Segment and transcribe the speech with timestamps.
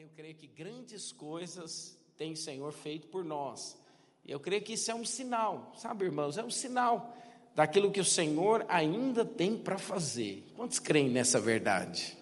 [0.00, 3.76] eu creio que grandes coisas tem o Senhor feito por nós.
[4.24, 6.38] E eu creio que isso é um sinal, sabe, irmãos?
[6.38, 7.14] É um sinal
[7.54, 10.50] daquilo que o Senhor ainda tem para fazer.
[10.56, 12.16] Quantos creem nessa verdade?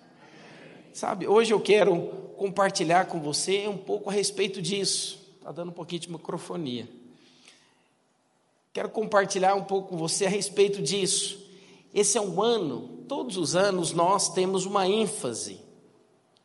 [0.93, 5.25] Sabe, hoje eu quero compartilhar com você um pouco a respeito disso.
[5.37, 6.89] Está dando um pouquinho de microfonia.
[8.73, 11.49] Quero compartilhar um pouco com você a respeito disso.
[11.95, 15.61] Esse é um ano, todos os anos nós temos uma ênfase.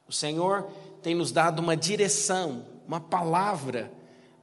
[0.07, 0.69] O Senhor
[1.03, 3.91] tem nos dado uma direção, uma palavra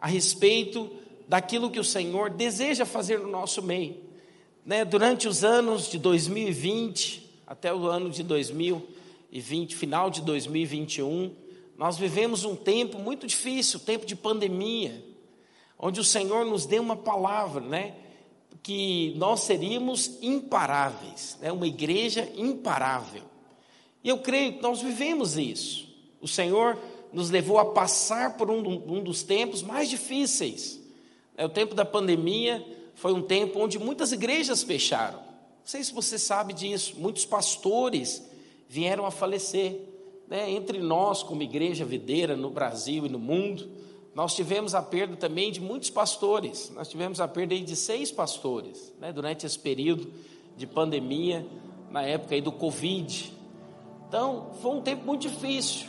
[0.01, 0.91] a respeito
[1.27, 3.97] daquilo que o Senhor deseja fazer no nosso meio.
[4.65, 4.85] Né?
[4.85, 11.35] Durante os anos de 2020 até o ano de 2020, final de 2021,
[11.77, 15.03] nós vivemos um tempo muito difícil, tempo de pandemia,
[15.79, 17.95] onde o Senhor nos deu uma palavra, né?
[18.63, 21.51] Que nós seríamos imparáveis, né?
[21.51, 23.23] uma igreja imparável.
[24.05, 25.90] E eu creio que nós vivemos isso.
[26.21, 26.79] O Senhor
[27.13, 30.81] nos levou a passar por um, um dos tempos mais difíceis.
[31.37, 32.65] É, o tempo da pandemia
[32.95, 35.19] foi um tempo onde muitas igrejas fecharam.
[35.19, 36.95] Não sei se você sabe disso.
[36.99, 38.23] Muitos pastores
[38.69, 39.81] vieram a falecer.
[40.29, 40.51] Né?
[40.51, 43.69] Entre nós, como igreja videira no Brasil e no mundo,
[44.15, 46.71] nós tivemos a perda também de muitos pastores.
[46.75, 49.13] Nós tivemos a perda de seis pastores né?
[49.13, 50.13] durante esse período
[50.57, 51.47] de pandemia,
[51.91, 53.33] na época do Covid.
[54.09, 55.87] Então, foi um tempo muito difícil.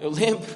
[0.00, 0.48] Eu lembro,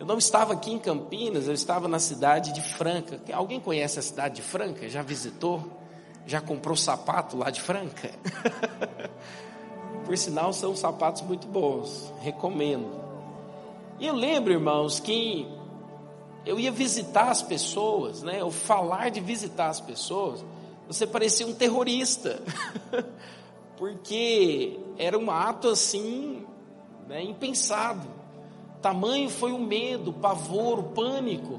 [0.00, 3.20] eu não estava aqui em Campinas, eu estava na cidade de Franca.
[3.32, 4.88] Alguém conhece a cidade de Franca?
[4.88, 5.62] Já visitou?
[6.26, 8.10] Já comprou sapato lá de Franca?
[10.06, 12.90] Por sinal, são sapatos muito bons, recomendo.
[13.98, 15.46] E eu lembro, irmãos, que
[16.44, 18.40] eu ia visitar as pessoas, né?
[18.40, 20.44] Eu falar de visitar as pessoas,
[20.86, 22.42] você parecia um terrorista,
[23.76, 26.44] porque era um ato assim,
[27.06, 28.23] né, impensado.
[28.84, 31.58] Tamanho foi o medo, o pavor, o pânico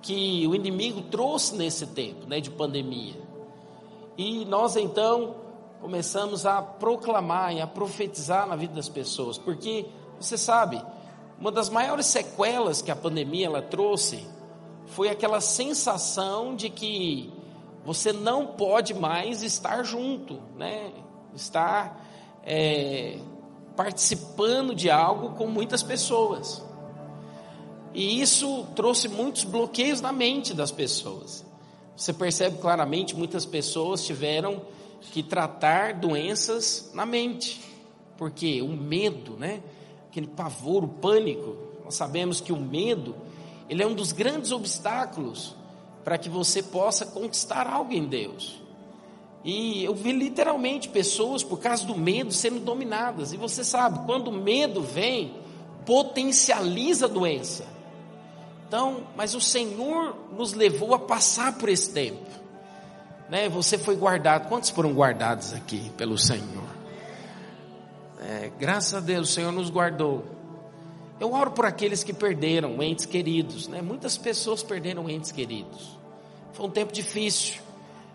[0.00, 3.20] que o inimigo trouxe nesse tempo né, de pandemia.
[4.16, 5.34] E nós então
[5.80, 9.86] começamos a proclamar e a profetizar na vida das pessoas, porque
[10.20, 10.80] você sabe,
[11.40, 14.24] uma das maiores sequelas que a pandemia ela trouxe
[14.86, 17.32] foi aquela sensação de que
[17.84, 20.92] você não pode mais estar junto, né?
[21.34, 22.00] Estar
[22.44, 23.18] é,
[23.76, 26.62] participando de algo com muitas pessoas.
[27.92, 31.44] E isso trouxe muitos bloqueios na mente das pessoas.
[31.96, 34.62] Você percebe claramente, muitas pessoas tiveram
[35.12, 37.60] que tratar doenças na mente.
[38.16, 39.62] Porque o medo, né?
[40.08, 41.56] Aquele pavor, o pânico.
[41.84, 43.14] Nós sabemos que o medo,
[43.68, 45.54] ele é um dos grandes obstáculos
[46.02, 48.60] para que você possa conquistar algo em Deus.
[49.44, 53.34] E eu vi literalmente pessoas, por causa do medo, sendo dominadas.
[53.34, 55.34] E você sabe, quando o medo vem,
[55.84, 57.66] potencializa a doença.
[58.66, 62.24] Então, mas o Senhor nos levou a passar por esse tempo.
[63.28, 63.46] Né?
[63.50, 64.48] Você foi guardado.
[64.48, 66.64] Quantos foram guardados aqui pelo Senhor?
[68.22, 70.24] É, graças a Deus, o Senhor nos guardou.
[71.20, 73.68] Eu oro por aqueles que perderam entes queridos.
[73.68, 73.82] Né?
[73.82, 75.98] Muitas pessoas perderam entes queridos.
[76.54, 77.63] Foi um tempo difícil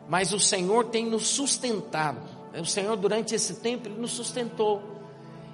[0.10, 2.18] mas o Senhor tem nos sustentado.
[2.60, 4.82] O Senhor, durante esse tempo, Ele nos sustentou.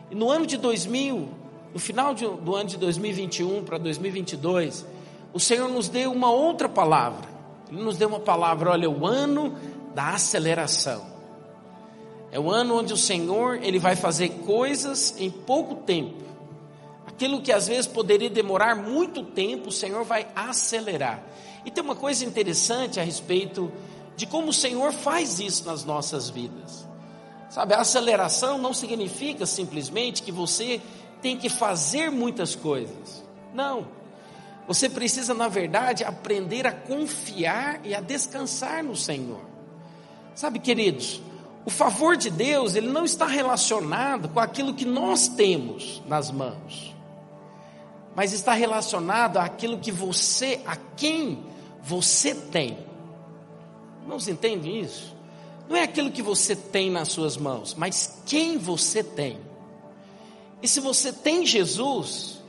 [0.09, 1.27] E no ano de 2000,
[1.73, 4.85] no final de, do ano de 2021 para 2022,
[5.33, 7.27] o Senhor nos deu uma outra palavra.
[7.69, 9.57] Ele nos deu uma palavra, olha, o ano
[9.93, 11.05] da aceleração.
[12.31, 16.23] É o ano onde o Senhor, Ele vai fazer coisas em pouco tempo.
[17.05, 21.21] Aquilo que às vezes poderia demorar muito tempo, o Senhor vai acelerar.
[21.65, 23.69] E tem uma coisa interessante a respeito
[24.15, 26.85] de como o Senhor faz isso nas nossas vidas.
[27.49, 30.81] Sabe, a aceleração não significa simplesmente que você
[31.21, 33.23] tem que fazer muitas coisas.
[33.53, 33.87] Não.
[34.67, 39.41] Você precisa, na verdade, aprender a confiar e a descansar no Senhor.
[40.33, 41.21] Sabe, queridos,
[41.65, 46.95] o favor de Deus, ele não está relacionado com aquilo que nós temos nas mãos.
[48.15, 51.43] Mas está relacionado àquilo que você, a quem
[51.81, 52.77] você tem.
[54.05, 55.15] Irmãos, entendem isso?
[55.67, 59.39] Não é aquilo que você tem nas suas mãos, mas quem você tem.
[60.61, 62.39] E se você tem Jesus,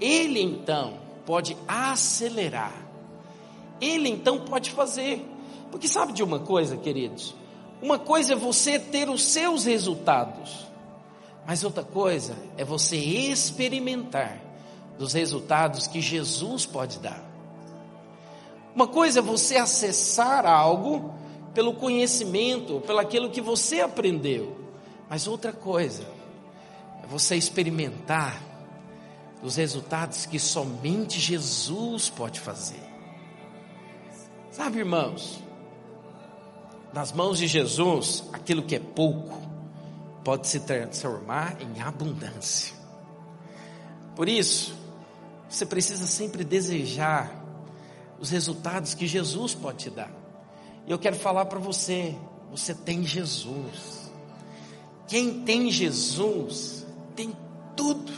[0.00, 2.74] Ele então pode acelerar.
[3.80, 5.24] Ele então pode fazer.
[5.70, 7.32] Porque sabe de uma coisa, queridos?
[7.80, 10.66] Uma coisa é você ter os seus resultados,
[11.46, 14.42] mas outra coisa é você experimentar
[14.98, 17.27] dos resultados que Jesus pode dar.
[18.78, 21.12] Uma coisa é você acessar algo
[21.52, 24.56] pelo conhecimento, pelo aquilo que você aprendeu.
[25.10, 26.04] Mas outra coisa
[27.02, 28.40] é você experimentar
[29.42, 32.80] dos resultados que somente Jesus pode fazer.
[34.52, 35.42] Sabe, irmãos,
[36.92, 39.42] nas mãos de Jesus, aquilo que é pouco
[40.22, 42.76] pode se transformar em abundância.
[44.14, 44.72] Por isso,
[45.48, 47.37] você precisa sempre desejar
[48.20, 50.10] os resultados que Jesus pode te dar.
[50.86, 52.16] E eu quero falar para você:
[52.50, 54.10] você tem Jesus.
[55.06, 57.36] Quem tem Jesus tem
[57.76, 58.12] tudo.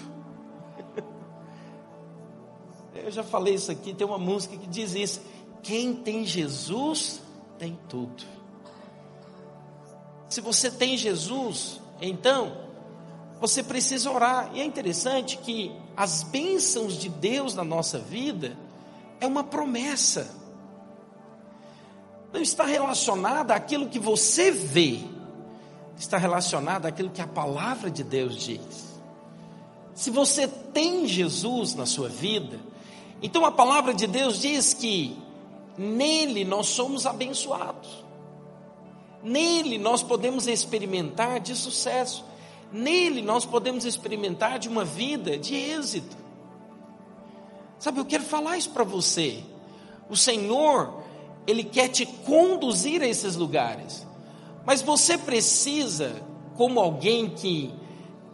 [2.95, 5.21] Eu já falei isso aqui, tem uma música que diz isso.
[5.63, 7.21] Quem tem Jesus
[7.59, 8.25] tem tudo.
[10.29, 12.69] Se você tem Jesus, então
[13.41, 14.51] você precisa orar.
[14.55, 18.57] E é interessante que as bênçãos de Deus na nossa vida
[19.21, 20.35] é uma promessa.
[22.33, 25.01] Não está relacionada àquilo que você vê,
[25.97, 28.91] está relacionada àquilo que a palavra de Deus diz.
[29.95, 32.59] Se você tem Jesus na sua vida,
[33.23, 35.17] então a palavra de Deus diz que
[35.77, 38.05] nele nós somos abençoados.
[39.23, 42.25] Nele nós podemos experimentar de sucesso.
[42.73, 46.17] Nele nós podemos experimentar de uma vida de êxito.
[47.81, 49.43] Sabe, eu quero falar isso para você.
[50.09, 51.03] O Senhor,
[51.47, 54.07] Ele quer te conduzir a esses lugares.
[54.65, 56.23] Mas você precisa,
[56.57, 57.75] como alguém que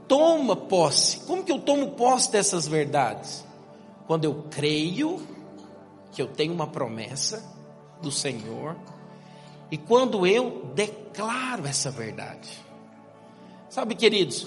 [0.09, 1.21] toma posse.
[1.21, 3.45] Como que eu tomo posse dessas verdades?
[4.07, 5.27] Quando eu creio
[6.13, 7.43] que eu tenho uma promessa
[8.03, 8.77] do Senhor
[9.71, 12.49] e quando eu declaro essa verdade.
[13.69, 14.47] Sabe, queridos,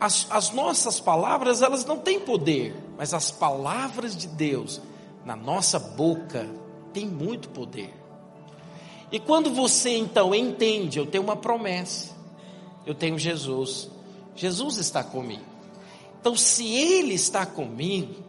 [0.00, 4.80] as, as nossas palavras, elas não têm poder, mas as palavras de Deus
[5.24, 6.48] na nossa boca
[6.92, 7.92] têm muito poder.
[9.10, 12.14] E quando você então entende, eu tenho uma promessa,
[12.84, 13.88] eu tenho Jesus,
[14.34, 15.44] Jesus está comigo.
[16.20, 18.26] Então, se Ele está comigo,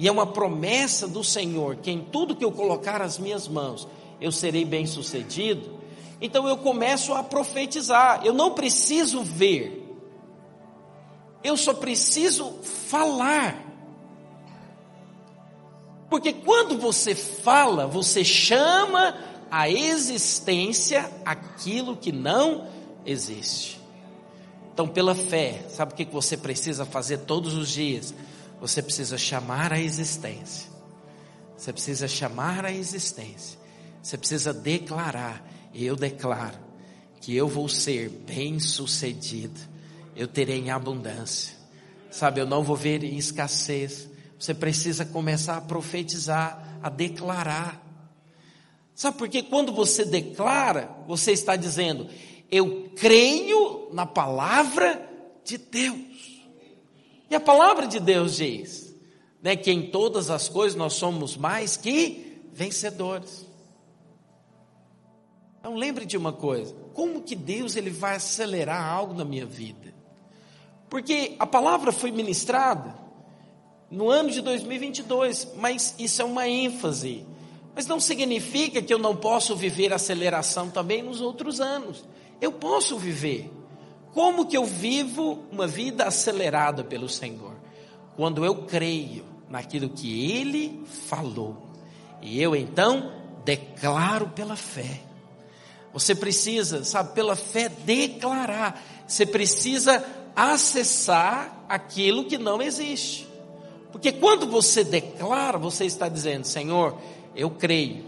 [0.00, 3.86] e é uma promessa do Senhor que em tudo que eu colocar as minhas mãos,
[4.18, 5.78] eu serei bem sucedido.
[6.20, 8.22] Então eu começo a profetizar.
[8.24, 9.89] Eu não preciso ver.
[11.42, 13.66] Eu só preciso falar.
[16.08, 19.16] Porque quando você fala, você chama
[19.50, 22.68] a existência aquilo que não
[23.06, 23.80] existe.
[24.72, 28.14] Então, pela fé, sabe o que você precisa fazer todos os dias?
[28.60, 30.70] Você precisa chamar a existência.
[31.56, 33.58] Você precisa chamar a existência.
[34.02, 35.46] Você precisa declarar.
[35.74, 36.58] Eu declaro
[37.20, 39.60] que eu vou ser bem sucedido.
[40.20, 41.56] Eu terei em abundância.
[42.10, 44.06] Sabe, eu não vou ver escassez.
[44.38, 47.82] Você precisa começar a profetizar, a declarar.
[48.94, 49.42] Sabe por quê?
[49.42, 52.06] Quando você declara, você está dizendo:
[52.50, 55.08] Eu creio na palavra
[55.42, 56.44] de Deus.
[57.30, 58.94] E a palavra de Deus diz,
[59.42, 63.46] né, que em todas as coisas nós somos mais que vencedores.
[65.58, 69.89] Então lembre de uma coisa, como que Deus ele vai acelerar algo na minha vida?
[70.90, 72.94] Porque a palavra foi ministrada
[73.88, 77.24] no ano de 2022, mas isso é uma ênfase.
[77.74, 82.04] Mas não significa que eu não posso viver aceleração também nos outros anos.
[82.40, 83.50] Eu posso viver.
[84.12, 87.54] Como que eu vivo uma vida acelerada pelo Senhor?
[88.16, 91.56] Quando eu creio naquilo que Ele falou.
[92.20, 93.12] E eu então
[93.44, 95.02] declaro pela fé.
[95.92, 98.82] Você precisa, sabe, pela fé declarar.
[99.06, 103.28] Você precisa acessar aquilo que não existe.
[103.92, 106.96] Porque quando você declara, você está dizendo: Senhor,
[107.34, 108.04] eu creio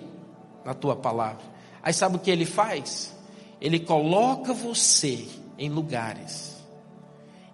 [0.64, 1.42] na tua palavra.
[1.82, 3.14] Aí sabe o que ele faz?
[3.60, 5.26] Ele coloca você
[5.58, 6.52] em lugares.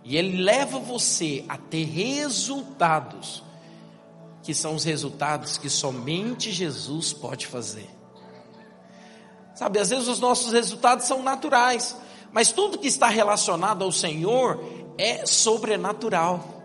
[0.05, 3.43] E ele leva você a ter resultados,
[4.43, 7.89] que são os resultados que somente Jesus pode fazer.
[9.55, 11.97] Sabe, às vezes os nossos resultados são naturais,
[12.33, 14.63] mas tudo que está relacionado ao Senhor
[14.97, 16.63] é sobrenatural.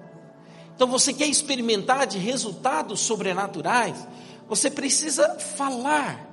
[0.76, 4.08] Então você quer experimentar de resultados sobrenaturais,
[4.48, 6.28] você precisa falar,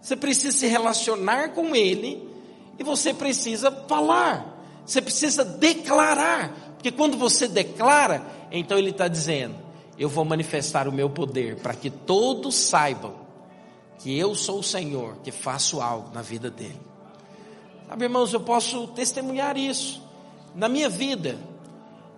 [0.00, 2.28] você precisa se relacionar com Ele
[2.78, 4.54] e você precisa falar.
[4.86, 8.22] Você precisa declarar, porque quando você declara,
[8.52, 9.54] então ele está dizendo:
[9.98, 13.14] Eu vou manifestar o meu poder para que todos saibam
[13.98, 16.80] que eu sou o Senhor que faço algo na vida dele.
[17.94, 20.02] Sabe, irmãos, eu posso testemunhar isso.
[20.52, 21.38] Na minha vida,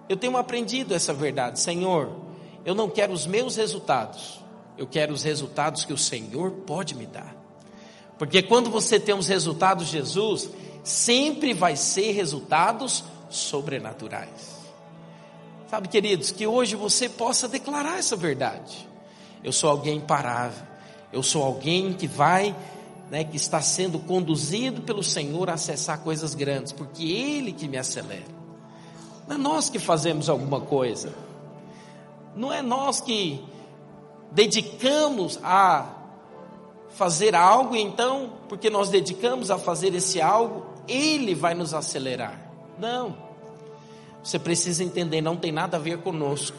[0.09, 1.61] eu tenho aprendido essa verdade.
[1.61, 2.16] Senhor,
[2.64, 4.42] eu não quero os meus resultados,
[4.78, 7.37] eu quero os resultados que o Senhor pode me dar.
[8.18, 10.49] Porque quando você tem os resultados Jesus,
[10.83, 14.56] sempre vai ser resultados sobrenaturais.
[15.68, 18.88] Sabe, queridos, que hoje você possa declarar essa verdade.
[19.45, 20.66] Eu sou alguém imparável.
[21.12, 22.56] Eu sou alguém que vai,
[23.10, 27.76] né, que está sendo conduzido pelo Senhor a acessar coisas grandes, porque Ele que me
[27.76, 28.25] acelera.
[29.26, 31.12] Não é nós que fazemos alguma coisa.
[32.34, 33.42] Não é nós que
[34.30, 35.94] dedicamos a
[36.90, 42.40] fazer algo, e então, porque nós dedicamos a fazer esse algo, Ele vai nos acelerar.
[42.78, 43.16] Não.
[44.22, 46.56] Você precisa entender, não tem nada a ver conosco,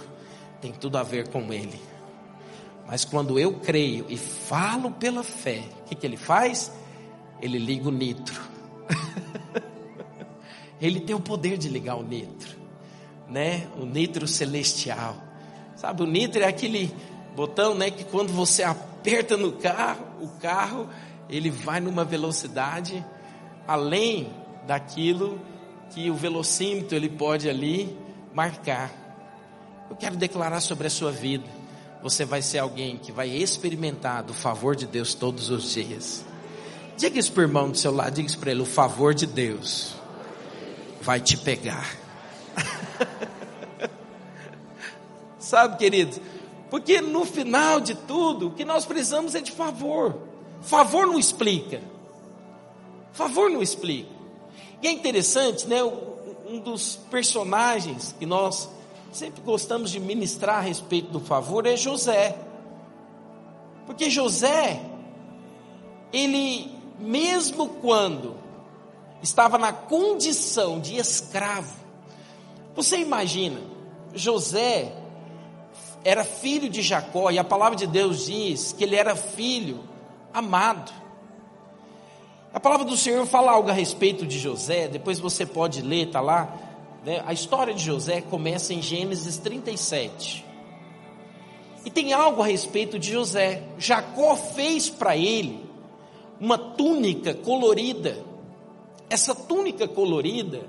[0.62, 1.80] tem tudo a ver com Ele.
[2.88, 6.72] Mas quando eu creio e falo pela fé, o que, que Ele faz?
[7.42, 8.42] Ele liga o nitro.
[10.80, 12.56] Ele tem o poder de ligar o nitro,
[13.28, 13.68] né?
[13.78, 15.18] O nitro celestial.
[15.76, 16.94] Sabe, o nitro é aquele
[17.36, 20.90] botão, né, que quando você aperta no carro, o carro,
[21.30, 23.06] ele vai numa velocidade
[23.68, 24.32] além
[24.66, 25.40] daquilo
[25.92, 27.96] que o velocímetro ele pode ali
[28.34, 28.92] marcar.
[29.90, 31.57] Eu quero declarar sobre a sua vida.
[32.02, 36.24] Você vai ser alguém que vai experimentar do favor de Deus todos os dias.
[36.96, 39.26] Diga isso para o irmão do seu lado, diga isso para ele: o favor de
[39.26, 39.96] Deus
[41.02, 41.96] vai te pegar.
[45.40, 46.20] Sabe, queridos?
[46.70, 50.18] Porque no final de tudo, o que nós precisamos é de favor.
[50.62, 51.82] Favor não explica.
[53.14, 54.10] Favor não explica.
[54.82, 55.84] E é interessante, né?
[55.84, 58.70] Um dos personagens que nós
[59.12, 62.38] sempre gostamos de ministrar a respeito do favor é José.
[63.86, 64.82] Porque José,
[66.12, 68.36] ele, mesmo quando
[69.22, 71.74] estava na condição de escravo,
[72.76, 73.60] você imagina,
[74.14, 74.94] José
[76.04, 79.84] era filho de Jacó, e a palavra de Deus diz que ele era filho
[80.34, 80.92] amado.
[82.54, 86.22] A palavra do Senhor fala algo a respeito de José, depois você pode ler, está
[86.22, 86.67] lá.
[87.06, 87.24] Né?
[87.26, 90.46] A história de José começa em Gênesis 37.
[91.86, 93.64] E tem algo a respeito de José.
[93.78, 95.66] Jacó fez para ele
[96.40, 98.18] uma túnica colorida.
[99.10, 100.66] Essa túnica colorida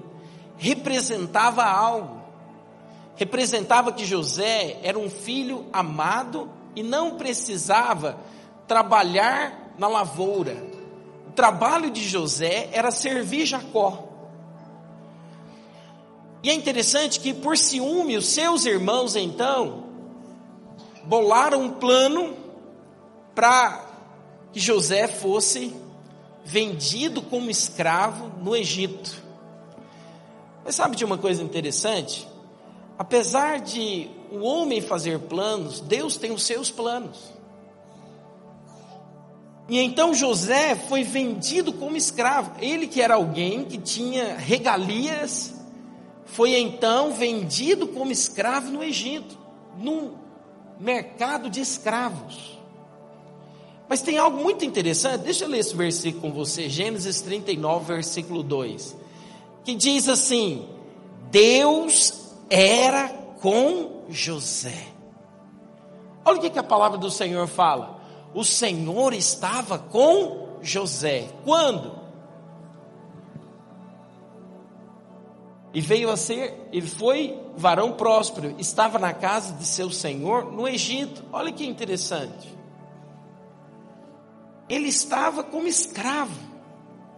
[0.56, 2.22] representava algo.
[3.16, 8.16] Representava que José era um filho amado e não precisava
[8.68, 10.56] trabalhar na lavoura.
[11.26, 14.07] O trabalho de José era servir Jacó.
[16.42, 19.84] E é interessante que, por ciúme, os seus irmãos então
[21.04, 22.36] bolaram um plano
[23.34, 23.84] para
[24.52, 25.74] que José fosse
[26.44, 29.22] vendido como escravo no Egito.
[30.64, 32.28] Mas sabe de uma coisa interessante?
[32.98, 37.32] Apesar de o homem fazer planos, Deus tem os seus planos.
[39.68, 42.52] E então José foi vendido como escravo.
[42.60, 45.54] Ele que era alguém que tinha regalias,
[46.28, 49.36] foi então vendido como escravo no Egito,
[49.78, 50.12] num
[50.78, 52.58] mercado de escravos.
[53.88, 58.42] Mas tem algo muito interessante, deixa eu ler esse versículo com você, Gênesis 39, versículo
[58.42, 58.96] 2,
[59.64, 60.68] que diz assim:
[61.30, 62.12] Deus
[62.50, 63.08] era
[63.40, 64.88] com José.
[66.24, 67.98] Olha o que, que a palavra do Senhor fala.
[68.34, 71.30] O Senhor estava com José.
[71.44, 71.97] Quando?
[75.78, 80.66] E veio a ser, ele foi varão próspero, estava na casa de seu senhor no
[80.66, 81.24] Egito.
[81.32, 82.58] Olha que interessante
[84.68, 86.48] ele estava como escravo.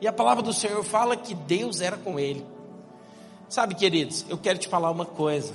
[0.00, 2.46] E a palavra do Senhor fala que Deus era com ele.
[3.48, 5.54] Sabe, queridos, eu quero te falar uma coisa.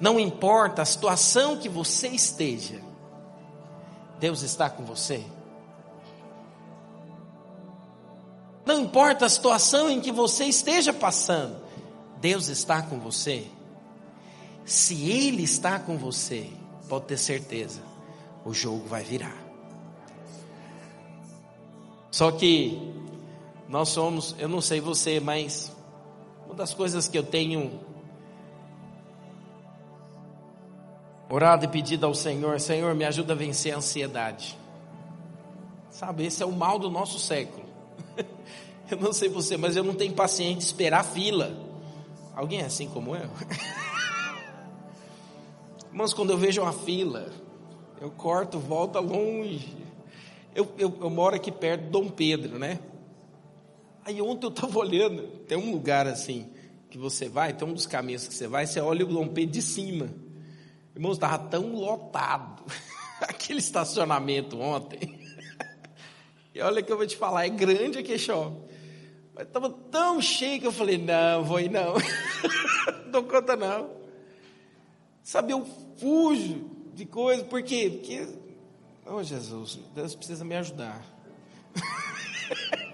[0.00, 2.80] Não importa a situação que você esteja,
[4.18, 5.24] Deus está com você.
[8.64, 11.56] Não importa a situação em que você esteja passando,
[12.22, 13.48] Deus está com você.
[14.64, 16.48] Se Ele está com você,
[16.88, 17.82] pode ter certeza,
[18.44, 19.36] o jogo vai virar.
[22.12, 22.80] Só que
[23.68, 25.72] nós somos, eu não sei você, mas
[26.46, 27.80] uma das coisas que eu tenho
[31.28, 34.56] orado e pedido ao Senhor, Senhor, me ajuda a vencer a ansiedade.
[35.90, 37.64] Sabe, esse é o mal do nosso século.
[38.88, 41.71] Eu não sei você, mas eu não tenho paciência de esperar fila.
[42.34, 43.28] Alguém é assim como eu?
[45.92, 47.30] Irmãos, quando eu vejo uma fila,
[48.00, 49.76] eu corto, volta longe.
[50.54, 52.78] Eu, eu, eu moro aqui perto de Dom Pedro, né?
[54.04, 56.50] Aí ontem eu estava olhando, tem um lugar assim
[56.90, 59.52] que você vai, tem um dos caminhos que você vai, você olha o Dom Pedro
[59.52, 60.08] de cima.
[60.94, 62.64] Irmãos, estava tão lotado
[63.20, 65.20] aquele estacionamento ontem.
[66.54, 68.68] E olha que eu vou te falar, é grande aqui show.
[69.34, 71.94] Mas estava tão cheio que eu falei, não, vou ir não.
[73.04, 73.90] não dou conta não.
[75.22, 75.66] Sabe, eu
[75.98, 77.90] fujo de coisas, por quê?
[77.90, 78.28] Porque,
[79.06, 81.02] oh Jesus, Deus precisa me ajudar.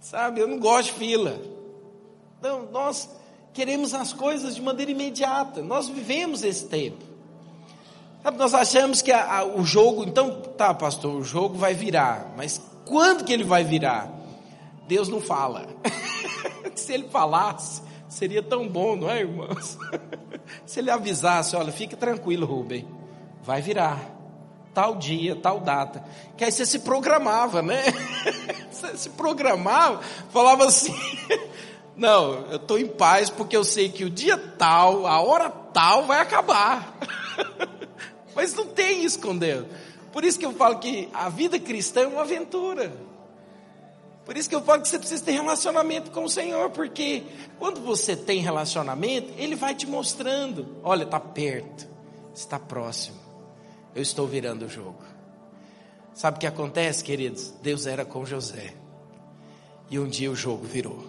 [0.00, 1.40] Sabe, eu não gosto de fila.
[2.42, 3.08] Não, nós
[3.54, 5.62] queremos as coisas de maneira imediata.
[5.62, 7.02] Nós vivemos esse tempo.
[8.22, 12.34] Sabe, nós achamos que a, a, o jogo, então, tá, pastor, o jogo vai virar,
[12.36, 14.21] mas quando que ele vai virar?
[14.92, 15.68] Deus não fala.
[16.76, 17.80] Se ele falasse,
[18.10, 19.78] seria tão bom, não é, irmãos?
[20.66, 22.86] Se ele avisasse, olha, fique tranquilo, Rubem,
[23.42, 23.98] vai virar.
[24.74, 26.04] Tal dia, tal data.
[26.36, 27.82] Que aí você se programava, né?
[28.70, 30.94] Você se programava, falava assim.
[31.94, 36.06] Não, eu estou em paz porque eu sei que o dia tal, a hora tal
[36.06, 36.96] vai acabar.
[38.34, 39.66] Mas não tem isso com Deus.
[40.10, 42.92] Por isso que eu falo que a vida cristã é uma aventura.
[44.24, 47.24] Por isso que eu falo que você precisa ter relacionamento com o Senhor, porque
[47.58, 51.88] quando você tem relacionamento, Ele vai te mostrando: olha, está perto,
[52.34, 53.18] está próximo,
[53.94, 55.02] eu estou virando o jogo.
[56.14, 57.52] Sabe o que acontece, queridos?
[57.62, 58.74] Deus era com José,
[59.90, 61.04] e um dia o jogo virou.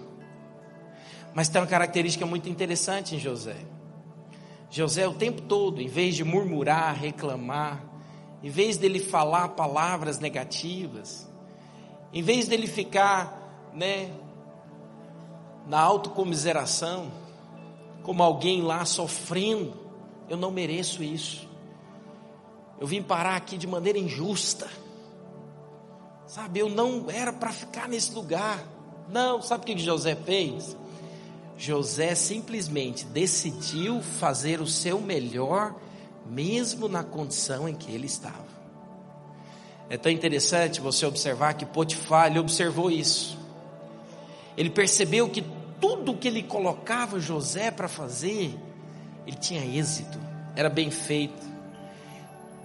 [1.35, 3.57] Mas tem uma característica muito interessante em José.
[4.69, 7.83] José, o tempo todo, em vez de murmurar, reclamar,
[8.41, 11.27] em vez dele falar palavras negativas,
[12.13, 14.11] em vez dele ficar, né,
[15.67, 17.11] na autocomiseração,
[18.03, 19.73] como alguém lá sofrendo,
[20.29, 21.47] eu não mereço isso.
[22.79, 24.69] Eu vim parar aqui de maneira injusta.
[26.27, 28.63] Sabe, eu não era para ficar nesse lugar.
[29.09, 30.75] Não, sabe o que José fez?
[31.57, 35.75] José simplesmente decidiu fazer o seu melhor,
[36.25, 38.52] mesmo na condição em que ele estava.
[39.89, 43.37] É tão interessante você observar que Potifar ele observou isso.
[44.57, 45.43] Ele percebeu que
[45.79, 48.57] tudo que ele colocava José para fazer,
[49.27, 50.17] ele tinha êxito,
[50.55, 51.53] era bem feito.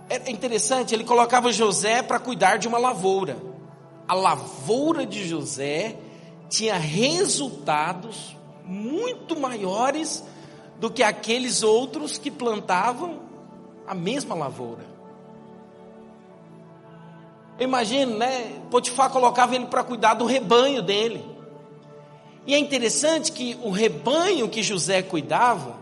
[0.09, 3.37] É interessante, ele colocava José para cuidar de uma lavoura.
[4.07, 5.97] A lavoura de José
[6.49, 10.25] tinha resultados muito maiores
[10.79, 13.21] do que aqueles outros que plantavam
[13.87, 14.98] a mesma lavoura.
[17.59, 18.61] Imagina, né?
[18.71, 21.25] Potifar colocava ele para cuidar do rebanho dele.
[22.47, 25.77] E é interessante que o rebanho que José cuidava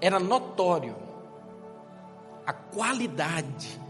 [0.00, 0.94] era notório
[2.46, 3.80] a qualidade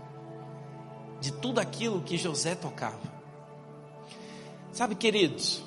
[1.21, 3.12] de tudo aquilo que José tocava.
[4.73, 5.62] Sabe, queridos,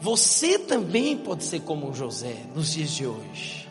[0.00, 3.68] você também pode ser como José nos dias de hoje.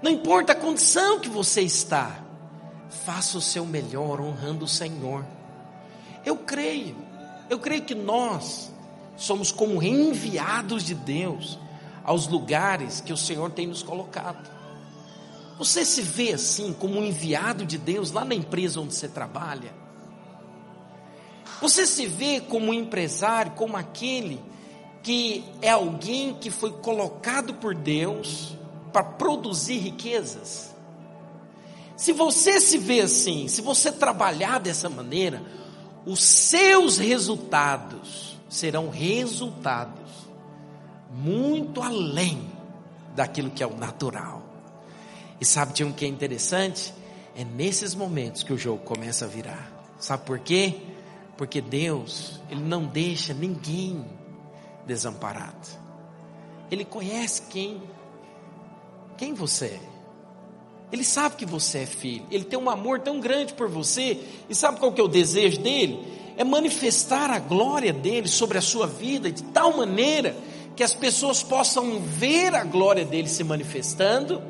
[0.00, 2.24] Não importa a condição que você está,
[2.90, 5.24] faça o seu melhor honrando o Senhor.
[6.24, 6.96] Eu creio,
[7.48, 8.70] eu creio que nós
[9.16, 11.58] somos como enviados de Deus
[12.04, 14.48] aos lugares que o Senhor tem nos colocado.
[15.58, 19.74] Você se vê assim como um enviado de Deus lá na empresa onde você trabalha?
[21.60, 24.40] Você se vê como um empresário, como aquele
[25.02, 28.56] que é alguém que foi colocado por Deus
[28.92, 30.67] para produzir riquezas?
[31.98, 35.42] Se você se vê assim, se você trabalhar dessa maneira,
[36.06, 40.08] os seus resultados serão resultados
[41.12, 42.48] muito além
[43.16, 44.44] daquilo que é o natural.
[45.40, 46.94] E sabe de um que é interessante?
[47.34, 49.68] É nesses momentos que o jogo começa a virar.
[49.98, 50.80] Sabe por quê?
[51.36, 54.06] Porque Deus, Ele não deixa ninguém
[54.86, 55.66] desamparado.
[56.70, 57.82] Ele conhece quem,
[59.16, 59.97] quem você é.
[60.90, 62.24] Ele sabe que você é filho.
[62.30, 64.18] Ele tem um amor tão grande por você.
[64.48, 66.00] E sabe qual que é o desejo dele?
[66.36, 70.34] É manifestar a glória dele sobre a sua vida de tal maneira
[70.74, 74.42] que as pessoas possam ver a glória dele se manifestando.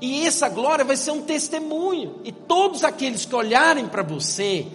[0.00, 2.20] E essa glória vai ser um testemunho.
[2.24, 4.66] E todos aqueles que olharem para você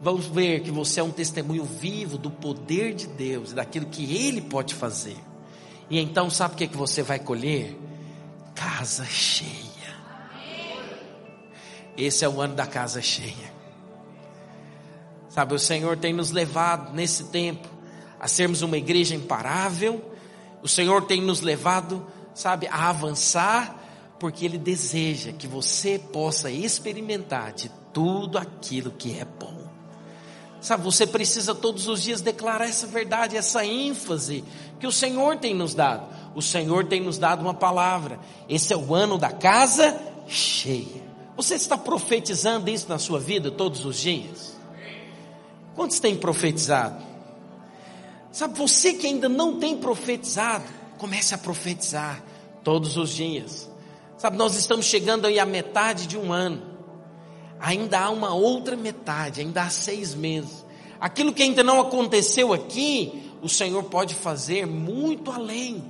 [0.00, 4.40] vão ver que você é um testemunho vivo do poder de Deus, daquilo que ele
[4.40, 5.16] pode fazer.
[5.88, 7.76] E então, sabe o que, é que você vai colher?
[8.54, 9.71] Casa cheia.
[11.96, 13.52] Esse é o ano da casa cheia.
[15.28, 17.68] Sabe, o Senhor tem nos levado nesse tempo
[18.20, 20.12] a sermos uma igreja imparável.
[20.62, 23.76] O Senhor tem nos levado, sabe, a avançar,
[24.18, 29.62] porque Ele deseja que você possa experimentar de tudo aquilo que é bom.
[30.60, 34.44] Sabe, você precisa todos os dias declarar essa verdade, essa ênfase
[34.78, 36.06] que o Senhor tem nos dado.
[36.36, 38.20] O Senhor tem nos dado uma palavra.
[38.48, 41.11] Esse é o ano da casa cheia.
[41.36, 44.56] Você está profetizando isso na sua vida todos os dias?
[45.74, 47.02] Quantos têm profetizado?
[48.30, 50.64] Sabe, você que ainda não tem profetizado,
[50.98, 52.22] comece a profetizar.
[52.64, 53.68] Todos os dias.
[54.16, 56.62] Sabe, nós estamos chegando aí à metade de um ano.
[57.58, 60.64] Ainda há uma outra metade, ainda há seis meses.
[61.00, 65.82] Aquilo que ainda não aconteceu aqui, o Senhor pode fazer muito além.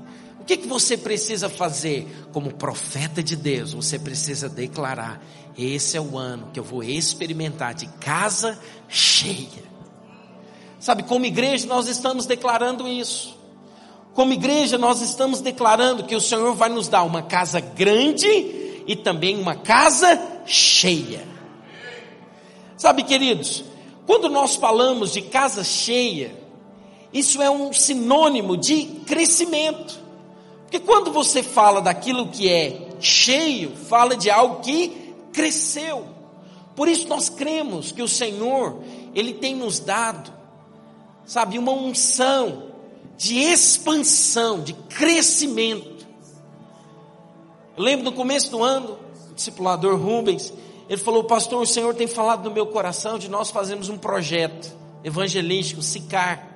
[0.43, 2.27] O que, que você precisa fazer?
[2.33, 5.25] Como profeta de Deus, você precisa declarar:
[5.57, 9.63] esse é o ano que eu vou experimentar de casa cheia.
[10.81, 13.39] Sabe, como igreja, nós estamos declarando isso.
[14.15, 18.27] Como igreja, nós estamos declarando que o Senhor vai nos dar uma casa grande
[18.85, 21.25] e também uma casa cheia.
[22.77, 23.63] Sabe, queridos,
[24.07, 26.37] quando nós falamos de casa cheia,
[27.13, 30.02] isso é um sinônimo de crescimento.
[30.73, 36.07] Porque quando você fala daquilo que é cheio, fala de algo que cresceu.
[36.75, 38.79] Por isso nós cremos que o Senhor,
[39.15, 40.33] Ele tem nos dado,
[41.27, 42.71] sabe, uma unção
[43.19, 46.07] de expansão, de crescimento.
[47.77, 48.99] Eu lembro no começo do ano,
[49.31, 50.55] o discipulador Rubens,
[50.89, 54.75] ele falou, pastor, o Senhor tem falado no meu coração de nós fazermos um projeto
[55.05, 56.49] evangelístico, SICAR.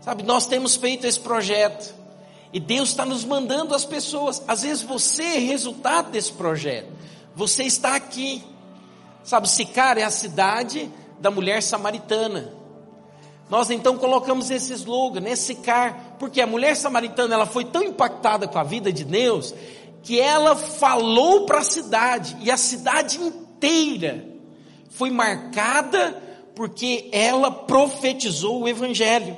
[0.00, 2.02] Sabe, nós temos feito esse projeto.
[2.54, 4.40] E Deus está nos mandando as pessoas.
[4.46, 6.86] Às vezes você é resultado desse projeto.
[7.34, 8.44] Você está aqui.
[9.24, 10.88] Sabe, Sicar é a cidade
[11.18, 12.54] da mulher samaritana.
[13.50, 18.46] Nós então colocamos esse slogan, né, Sicar, porque a mulher samaritana ela foi tão impactada
[18.46, 19.52] com a vida de Deus
[20.04, 24.28] que ela falou para a cidade e a cidade inteira
[24.90, 26.22] foi marcada
[26.54, 29.36] porque ela profetizou o evangelho.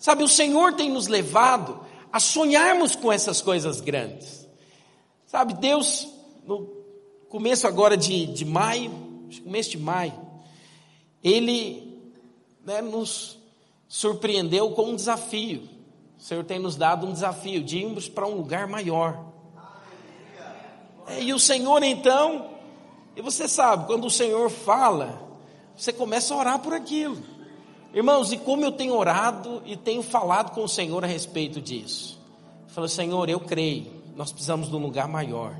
[0.00, 1.84] Sabe, o Senhor tem nos levado
[2.14, 4.48] a sonharmos com essas coisas grandes.
[5.26, 6.06] Sabe, Deus,
[6.46, 6.64] no
[7.28, 8.92] começo agora de, de maio,
[9.42, 10.14] começo de maio,
[11.24, 12.00] Ele
[12.64, 13.36] né, nos
[13.88, 15.68] surpreendeu com um desafio.
[16.16, 19.32] O Senhor tem nos dado um desafio de irmos para um lugar maior.
[21.08, 22.48] É, e o Senhor então,
[23.16, 25.20] e você sabe, quando o Senhor fala,
[25.76, 27.20] você começa a orar por aquilo.
[27.94, 32.18] Irmãos, e como eu tenho orado e tenho falado com o Senhor a respeito disso?
[32.66, 35.56] Falou, Senhor, eu creio, nós precisamos de um lugar maior,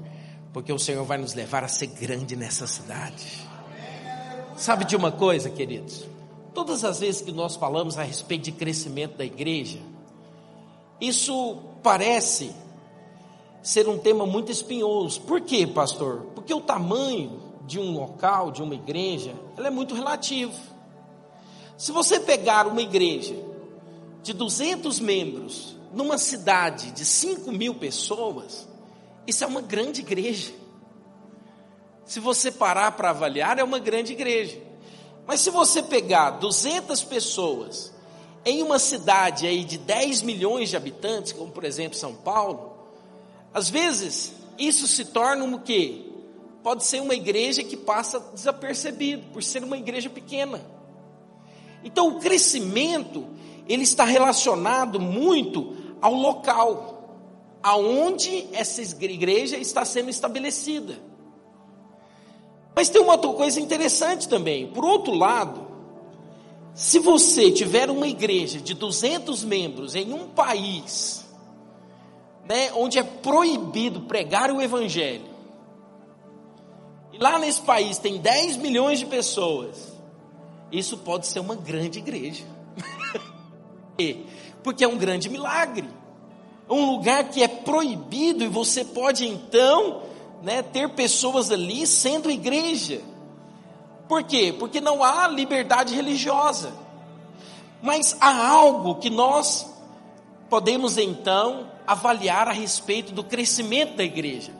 [0.53, 3.47] porque o Senhor vai nos levar a ser grande nessa cidade.
[4.57, 6.05] Sabe de uma coisa, queridos?
[6.53, 9.79] Todas as vezes que nós falamos a respeito de crescimento da igreja,
[11.01, 12.53] isso parece
[13.63, 15.21] ser um tema muito espinhoso.
[15.21, 16.27] Por quê, pastor?
[16.35, 20.74] Porque o tamanho de um local, de uma igreja, ela é muito relativo.
[21.77, 23.35] Se você pegar uma igreja
[24.23, 28.67] de 200 membros numa cidade de 5 mil pessoas,
[29.27, 30.53] isso é uma grande igreja.
[32.05, 34.61] Se você parar para avaliar, é uma grande igreja.
[35.27, 37.93] Mas se você pegar 200 pessoas
[38.45, 42.77] em uma cidade aí de 10 milhões de habitantes, como por exemplo São Paulo,
[43.53, 46.05] às vezes isso se torna um quê?
[46.63, 50.74] Pode ser uma igreja que passa desapercebido por ser uma igreja pequena.
[51.85, 53.27] Então o crescimento
[53.69, 56.95] ele está relacionado muito ao local
[57.63, 60.99] aonde essa igreja está sendo estabelecida.
[62.77, 64.67] Mas tem uma outra coisa interessante também.
[64.67, 65.67] Por outro lado,
[66.75, 71.25] se você tiver uma igreja de 200 membros em um país,
[72.47, 75.33] né, onde é proibido pregar o evangelho,
[77.13, 79.94] e lá nesse país tem 10 milhões de pessoas,
[80.79, 82.45] isso pode ser uma grande igreja.
[84.63, 85.89] Porque é um grande milagre.
[86.69, 90.03] Um lugar que é proibido e você pode então
[90.43, 93.01] né, ter pessoas ali sendo igreja.
[94.09, 94.55] Por quê?
[94.59, 96.73] Porque não há liberdade religiosa.
[97.83, 99.71] Mas há algo que nós
[100.49, 104.53] podemos então avaliar a respeito do crescimento da igreja.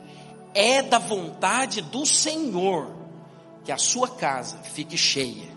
[0.53, 2.87] É da vontade do Senhor
[3.63, 5.54] que a sua casa fique cheia.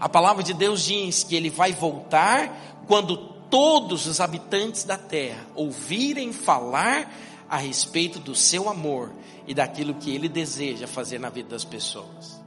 [0.00, 3.16] A palavra de Deus diz que ele vai voltar quando
[3.50, 7.12] todos os habitantes da terra ouvirem falar
[7.48, 9.12] a respeito do seu amor
[9.46, 12.40] e daquilo que ele deseja fazer na vida das pessoas.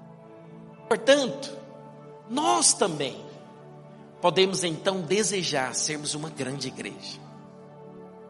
[0.88, 1.56] Portanto,
[2.30, 3.16] nós também
[4.22, 7.20] podemos então desejar sermos uma grande igreja.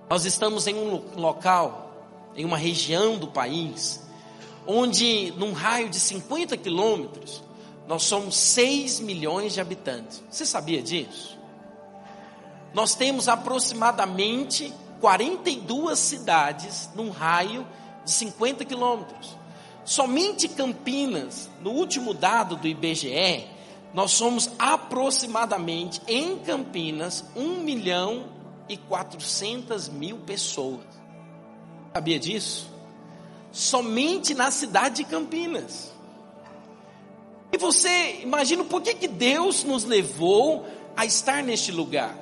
[0.10, 2.06] Nós estamos em um local,
[2.36, 4.02] em uma região do país,
[4.66, 7.44] onde num raio de 50 quilômetros,
[7.88, 10.24] nós somos 6 milhões de habitantes.
[10.30, 11.38] Você sabia disso?
[12.74, 17.68] Nós temos aproximadamente 42 cidades num raio
[18.04, 19.38] de 50 quilômetros.
[19.86, 23.48] Somente Campinas, no último dado do IBGE,
[23.94, 28.26] nós somos aproximadamente em Campinas 1 milhão
[28.68, 30.86] e 400 mil pessoas.
[31.94, 32.72] Sabia disso?
[33.52, 35.93] Somente na cidade de Campinas.
[37.54, 40.66] E você imagina por que, que Deus nos levou
[40.98, 42.18] a estar neste lugar.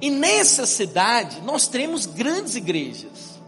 [0.00, 3.38] E nessa cidade nós temos grandes igrejas.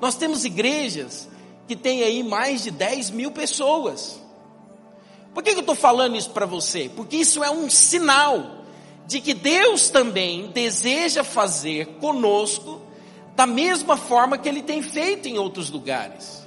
[0.00, 1.28] Nós temos igrejas
[1.66, 4.20] que têm aí mais de 10 mil pessoas.
[5.34, 6.88] Por que, que eu estou falando isso para você?
[6.94, 8.64] Porque isso é um sinal
[9.08, 12.80] de que Deus também deseja fazer conosco
[13.34, 16.46] da mesma forma que Ele tem feito em outros lugares.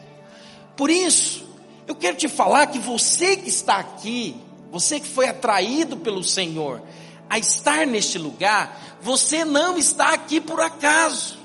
[0.76, 1.47] Por isso,
[1.88, 4.36] eu quero te falar que você que está aqui,
[4.70, 6.82] você que foi atraído pelo Senhor
[7.30, 11.38] a estar neste lugar, você não está aqui por acaso.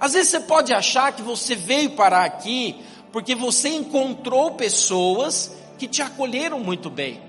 [0.00, 5.86] Às vezes você pode achar que você veio parar aqui porque você encontrou pessoas que
[5.86, 7.22] te acolheram muito bem.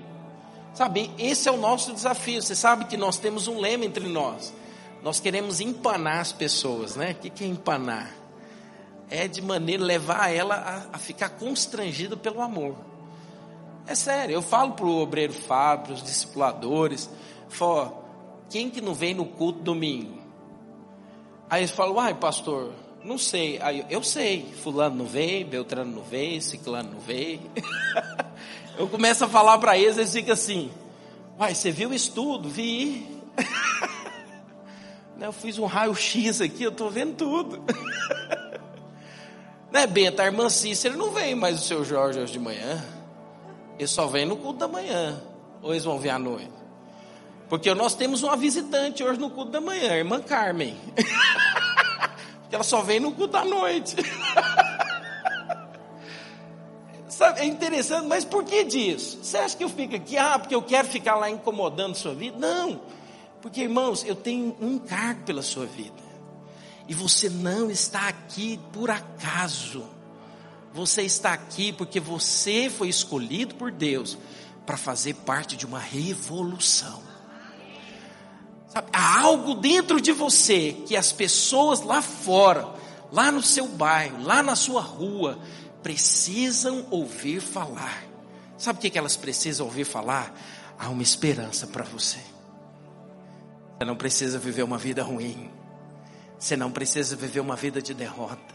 [0.74, 2.40] Sabe, esse é o nosso desafio.
[2.40, 4.52] Você sabe que nós temos um lema entre nós.
[5.02, 7.12] Nós queremos empanar as pessoas, né?
[7.12, 8.21] O que é empanar?
[9.14, 12.74] É de maneira levar ela a, a ficar constrangida pelo amor.
[13.86, 17.10] É sério, eu falo para o obreiro Fábio, para os discipuladores,
[17.46, 18.02] falo,
[18.48, 20.18] quem que não vem no culto domingo?
[21.50, 22.72] Aí eles falam, uai pastor,
[23.04, 23.60] não sei.
[23.60, 27.42] Aí eu sei, fulano não veio, Beltrano não veio, ciclano não veio.
[28.78, 30.70] eu começo a falar para eles, eles ficam assim,
[31.38, 32.48] uai, você viu isso tudo?
[32.48, 33.06] Vi.
[35.20, 37.62] eu fiz um raio-x aqui, eu estou vendo tudo.
[39.72, 42.84] né, Benta, a irmã Cícera não vem mais o seu Jorge hoje de manhã.
[43.78, 45.20] Ele só vem no culto da manhã.
[45.62, 46.52] Ou eles vão vir à noite?
[47.48, 50.76] Porque nós temos uma visitante hoje no culto da manhã, a irmã Carmen.
[52.42, 53.96] Porque ela só vem no culto da noite.
[57.08, 59.18] Sabe, é interessante, mas por que disso?
[59.22, 62.38] Você acha que eu fico aqui, ah, porque eu quero ficar lá incomodando sua vida?
[62.38, 62.80] Não,
[63.40, 66.01] porque irmãos, eu tenho um encargo pela sua vida,
[66.88, 69.84] e você não está aqui por acaso,
[70.72, 74.16] você está aqui porque você foi escolhido por Deus
[74.64, 77.02] para fazer parte de uma revolução.
[78.68, 82.66] Sabe, há algo dentro de você que as pessoas lá fora,
[83.10, 85.38] lá no seu bairro, lá na sua rua,
[85.82, 88.04] precisam ouvir falar.
[88.56, 90.34] Sabe o que elas precisam ouvir falar?
[90.78, 92.18] Há uma esperança para você.
[93.76, 95.50] Você não precisa viver uma vida ruim.
[96.42, 98.52] Você não precisa viver uma vida de derrota.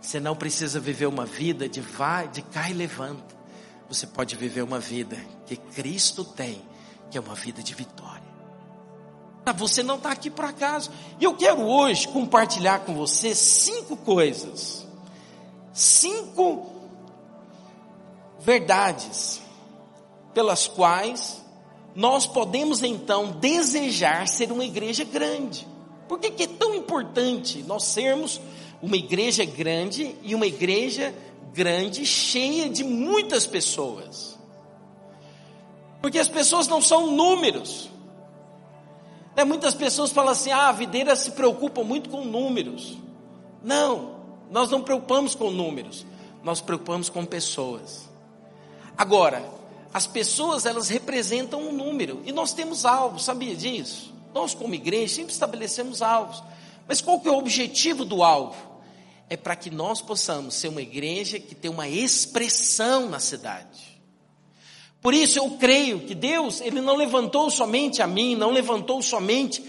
[0.00, 3.36] Você não precisa viver uma vida de vai, de cai e levanta.
[3.88, 6.62] Você pode viver uma vida que Cristo tem,
[7.10, 8.22] que é uma vida de vitória.
[9.56, 10.92] Você não está aqui por acaso.
[11.18, 14.86] E eu quero hoje compartilhar com você cinco coisas,
[15.72, 16.70] cinco
[18.38, 19.40] verdades
[20.32, 21.42] pelas quais
[21.96, 25.66] nós podemos então desejar ser uma igreja grande.
[26.08, 28.40] Por que, que é tão importante nós sermos
[28.82, 31.14] uma igreja grande e uma igreja
[31.52, 34.38] grande cheia de muitas pessoas?
[36.00, 37.90] Porque as pessoas não são números.
[39.36, 42.96] Né, muitas pessoas falam assim: ah, a videira se preocupa muito com números.
[43.62, 44.16] Não,
[44.50, 46.06] nós não preocupamos com números,
[46.42, 48.08] nós preocupamos com pessoas.
[48.96, 49.44] Agora,
[49.92, 54.17] as pessoas elas representam um número e nós temos alvos, sabia disso?
[54.34, 56.42] Nós como igreja sempre estabelecemos alvos.
[56.86, 58.56] Mas qual que é o objetivo do alvo?
[59.28, 64.00] É para que nós possamos ser uma igreja que tem uma expressão na cidade.
[65.00, 69.62] Por isso eu creio que Deus, Ele não levantou somente a mim, não levantou somente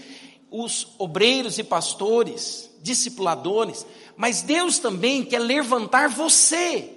[0.50, 6.90] os obreiros e pastores, discipuladores, mas Deus também quer levantar você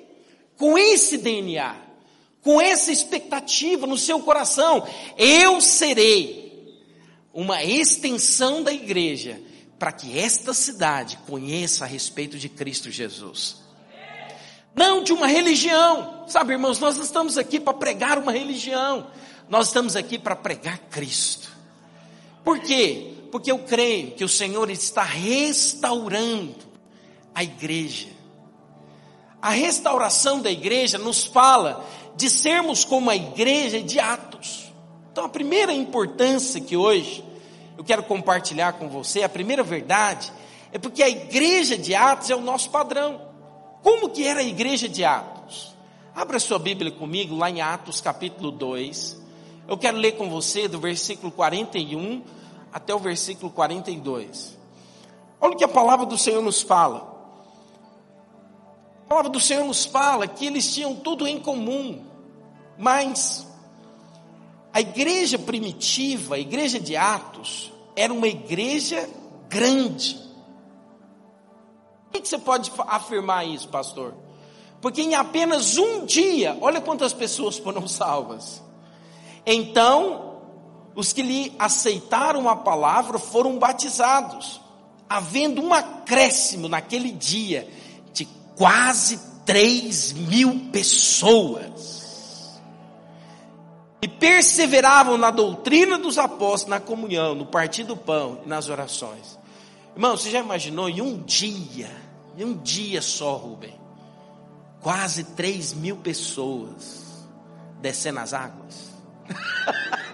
[0.57, 1.75] com esse DNA,
[2.41, 4.87] com essa expectativa no seu coração.
[5.17, 6.42] Eu serei
[7.33, 9.41] uma extensão da igreja
[9.79, 13.63] para que esta cidade conheça a respeito de Cristo Jesus
[14.75, 16.25] não de uma religião.
[16.27, 19.07] Sabe, irmãos, nós não estamos aqui para pregar uma religião,
[19.49, 21.51] nós estamos aqui para pregar Cristo.
[22.43, 23.13] Por quê?
[23.31, 26.55] Porque eu creio que o Senhor está restaurando
[27.33, 28.09] a igreja.
[29.41, 34.71] A restauração da igreja nos fala de sermos como a igreja de Atos.
[35.13, 37.23] Então, a primeira importância que hoje
[37.77, 40.33] eu quero compartilhar com você, a primeira verdade,
[40.71, 43.21] é porque a igreja de Atos é o nosso padrão.
[43.83, 45.75] Como que era a igreja de Atos?
[46.15, 49.21] Abra sua Bíblia comigo lá em Atos capítulo 2.
[49.67, 52.23] Eu quero ler com você do versículo 41
[52.73, 54.57] até o versículo 42.
[55.39, 57.13] Olha o que a palavra do Senhor nos fala.
[59.05, 62.03] A palavra do Senhor nos fala que eles tinham tudo em comum,
[62.79, 63.52] mas
[64.73, 69.07] a igreja primitiva, a igreja de Atos, era uma igreja
[69.47, 70.19] grande.
[72.11, 74.15] Por que você pode afirmar isso, pastor?
[74.81, 78.63] Porque em apenas um dia, olha quantas pessoas foram salvas.
[79.45, 80.39] Então,
[80.95, 84.59] os que lhe aceitaram a palavra foram batizados,
[85.07, 87.69] havendo um acréscimo naquele dia
[88.11, 92.02] de quase 3 mil pessoas.
[94.03, 99.39] E perseveravam na doutrina dos apóstolos, na comunhão, no partir do pão e nas orações.
[99.95, 101.89] Irmão, você já imaginou em um dia,
[102.37, 103.73] em um dia só, Rubem,
[104.81, 107.25] quase 3 mil pessoas
[107.79, 108.91] descendo as águas?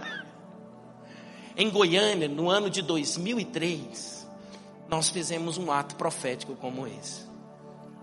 [1.57, 4.29] em Goiânia, no ano de 2003,
[4.87, 7.23] nós fizemos um ato profético como esse.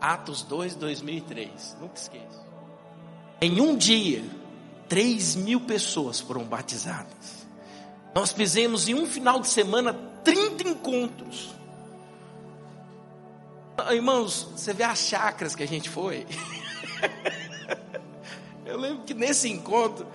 [0.01, 1.77] Atos 2, 2003.
[1.81, 2.45] Nunca esqueço.
[3.41, 4.25] Em um dia,
[4.89, 7.47] 3 mil pessoas foram batizadas.
[8.15, 9.93] Nós fizemos em um final de semana
[10.25, 11.55] 30 encontros.
[13.91, 16.27] Irmãos, você vê as chacras que a gente foi.
[18.65, 20.07] Eu lembro que nesse encontro,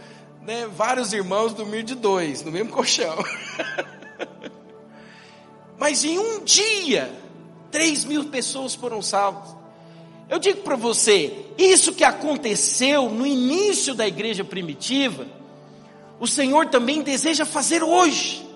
[0.42, 3.16] né, vários irmãos dormiram de dois, no mesmo colchão.
[5.78, 7.12] Mas em um dia,
[7.72, 9.61] 3 mil pessoas foram salvas.
[10.32, 15.28] Eu digo para você, isso que aconteceu no início da igreja primitiva,
[16.22, 18.48] o Senhor também deseja fazer hoje.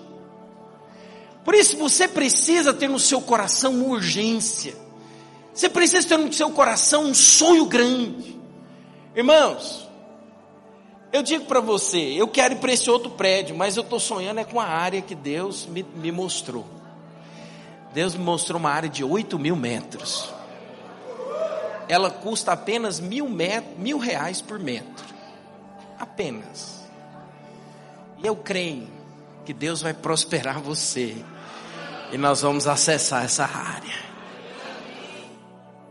[1.44, 4.74] Por isso você precisa ter no seu coração uma urgência.
[5.52, 8.40] Você precisa ter no seu coração um sonho grande.
[9.14, 9.86] Irmãos,
[11.12, 14.40] eu digo para você, eu quero ir para esse outro prédio, mas eu estou sonhando
[14.40, 16.64] é com a área que Deus me, me mostrou.
[17.92, 20.34] Deus me mostrou uma área de 8 mil metros
[21.88, 23.28] ela custa apenas mil,
[23.76, 25.04] mil reais por metro.
[25.98, 26.86] Apenas.
[28.18, 28.88] E eu creio
[29.44, 31.16] que Deus vai prosperar você.
[32.12, 34.06] E nós vamos acessar essa área.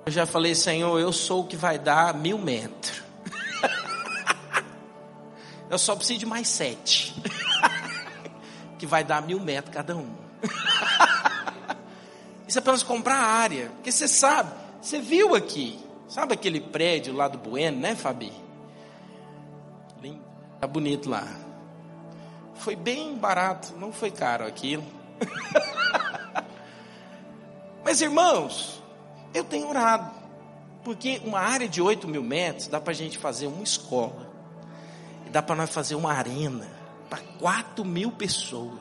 [0.06, 3.02] Eu já falei, Senhor, eu sou o que vai dar mil metros.
[5.70, 7.16] eu só preciso de mais sete.
[8.78, 10.10] que vai dar mil metros cada um.
[12.48, 13.70] Isso é apenas comprar a área.
[13.70, 15.85] Porque você sabe, você viu aqui.
[16.08, 18.32] Sabe aquele prédio lá do Bueno, né, Fabi?
[20.02, 20.24] Lindo.
[20.60, 21.28] Tá bonito lá.
[22.56, 24.84] Foi bem barato, não foi caro aquilo.
[27.84, 28.82] Mas irmãos,
[29.34, 30.12] eu tenho orado.
[30.84, 34.32] Porque uma área de 8 mil metros dá para a gente fazer uma escola.
[35.26, 36.68] E dá para nós fazer uma arena
[37.10, 38.80] para 4 mil pessoas.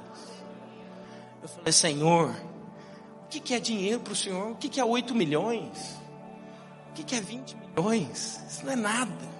[1.42, 2.34] Eu falei, Senhor,
[3.24, 4.52] o que é dinheiro para o Senhor?
[4.52, 6.03] O que é 8 milhões?
[6.94, 8.40] O que é 20 milhões?
[8.48, 9.34] Isso não é nada.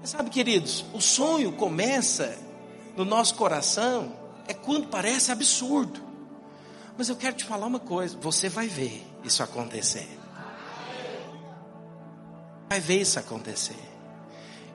[0.00, 2.34] Mas sabe, queridos, o sonho começa
[2.96, 4.16] no nosso coração
[4.48, 6.00] é quando parece absurdo.
[6.96, 10.08] Mas eu quero te falar uma coisa: você vai ver isso acontecer.
[12.70, 13.76] Vai ver isso acontecer.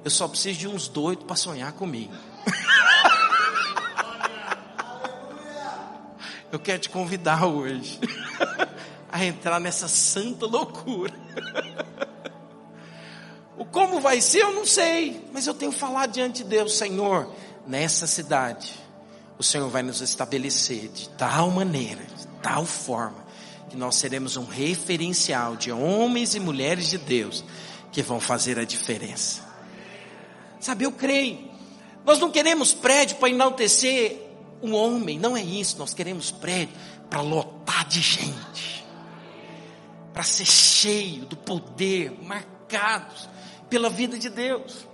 [0.03, 2.13] Eu só preciso de uns doidos para sonhar comigo.
[6.51, 7.99] Eu quero te convidar hoje
[9.11, 11.13] a entrar nessa santa loucura.
[13.57, 17.31] o como vai ser, eu não sei, mas eu tenho falado diante de Deus, Senhor,
[17.67, 18.73] nessa cidade,
[19.37, 23.27] o Senhor vai nos estabelecer de tal maneira, de tal forma,
[23.69, 27.43] que nós seremos um referencial de homens e mulheres de Deus
[27.91, 29.41] que vão fazer a diferença.
[30.59, 31.49] Sabe, eu creio.
[32.05, 34.29] Nós não queremos prédio para enaltecer
[34.61, 35.77] um homem, não é isso.
[35.77, 36.75] Nós queremos prédio
[37.09, 38.78] para lotar de gente
[40.19, 43.29] para ser cheio do poder, marcados
[43.69, 44.85] pela vida de Deus.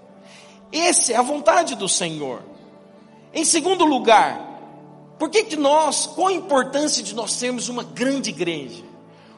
[0.71, 2.43] Essa é a vontade do Senhor.
[3.33, 4.39] Em segundo lugar,
[5.17, 8.83] por que, que nós, qual a importância de nós sermos uma grande igreja?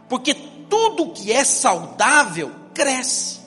[0.09, 3.39] Porque tudo que é saudável cresce.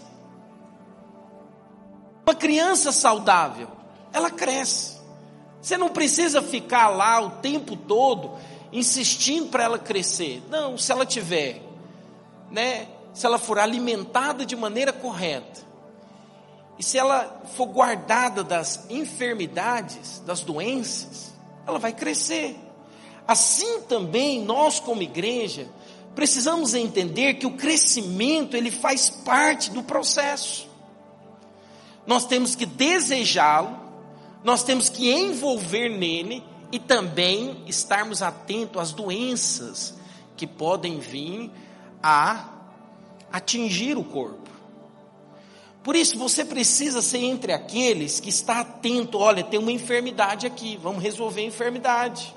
[2.27, 3.69] Uma criança saudável,
[4.15, 4.97] ela cresce.
[5.61, 8.31] Você não precisa ficar lá o tempo todo
[8.73, 10.43] insistindo para ela crescer.
[10.49, 11.69] Não, se ela tiver
[12.51, 15.69] né, se ela for alimentada de maneira correta,
[16.79, 21.31] e se ela for guardada das enfermidades, das doenças,
[21.67, 22.57] ela vai crescer.
[23.29, 25.69] Assim também nós como igreja
[26.15, 30.69] precisamos entender que o crescimento ele faz parte do processo.
[32.07, 33.79] Nós temos que desejá-lo,
[34.43, 36.43] nós temos que envolver nele
[36.73, 39.95] e também estarmos atentos às doenças
[40.37, 41.51] que podem vir
[42.03, 42.49] a
[43.33, 44.51] atingir o corpo.
[45.83, 50.77] Por isso você precisa ser entre aqueles que está atento, olha, tem uma enfermidade aqui,
[50.77, 52.35] vamos resolver a enfermidade.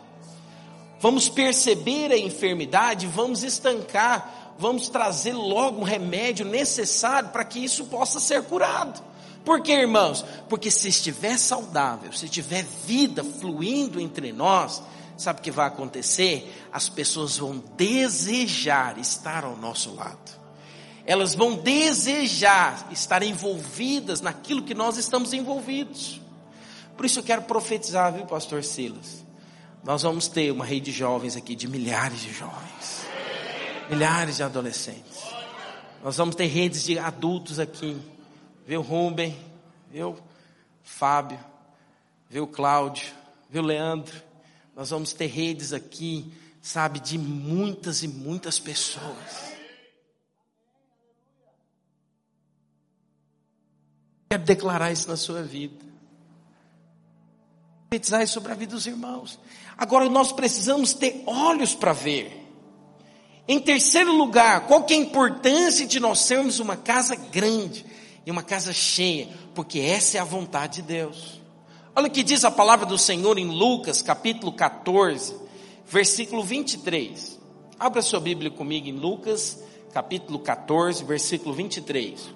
[1.00, 7.86] Vamos perceber a enfermidade, vamos estancar vamos trazer logo um remédio necessário para que isso
[7.86, 9.02] possa ser curado.
[9.44, 10.24] Por quê, irmãos?
[10.48, 14.82] Porque se estiver saudável, se tiver vida fluindo entre nós,
[15.18, 16.68] sabe o que vai acontecer?
[16.72, 20.44] As pessoas vão desejar estar ao nosso lado.
[21.06, 26.22] Elas vão desejar estar envolvidas naquilo que nós estamos envolvidos.
[26.96, 29.24] Por isso eu quero profetizar, viu, pastor Silas?
[29.84, 33.06] Nós vamos ter uma rede de jovens aqui, de milhares de jovens,
[33.90, 35.22] milhares de adolescentes.
[36.02, 37.98] Nós vamos ter redes de adultos aqui,
[38.66, 39.38] viu, Rubem,
[39.92, 40.18] viu,
[40.84, 41.40] Fábio,
[42.30, 43.08] viu, Cláudio,
[43.50, 44.16] viu, Leandro.
[44.76, 49.54] Nós vamos ter redes aqui, sabe, de muitas e muitas pessoas.
[54.30, 55.94] Quero declarar isso na sua vida
[57.94, 59.40] profetizar sobre a vida dos irmãos.
[59.78, 62.42] Agora nós precisamos ter olhos para ver.
[63.48, 67.86] Em terceiro lugar, qual que é a importância de nós sermos uma casa grande
[68.26, 69.30] e uma casa cheia?
[69.54, 71.40] Porque essa é a vontade de Deus.
[71.96, 75.36] Olha o que diz a palavra do Senhor em Lucas, capítulo 14,
[75.86, 77.40] versículo 23.
[77.80, 79.64] Abra sua Bíblia comigo em Lucas,
[79.94, 82.34] capítulo 14, versículo 23.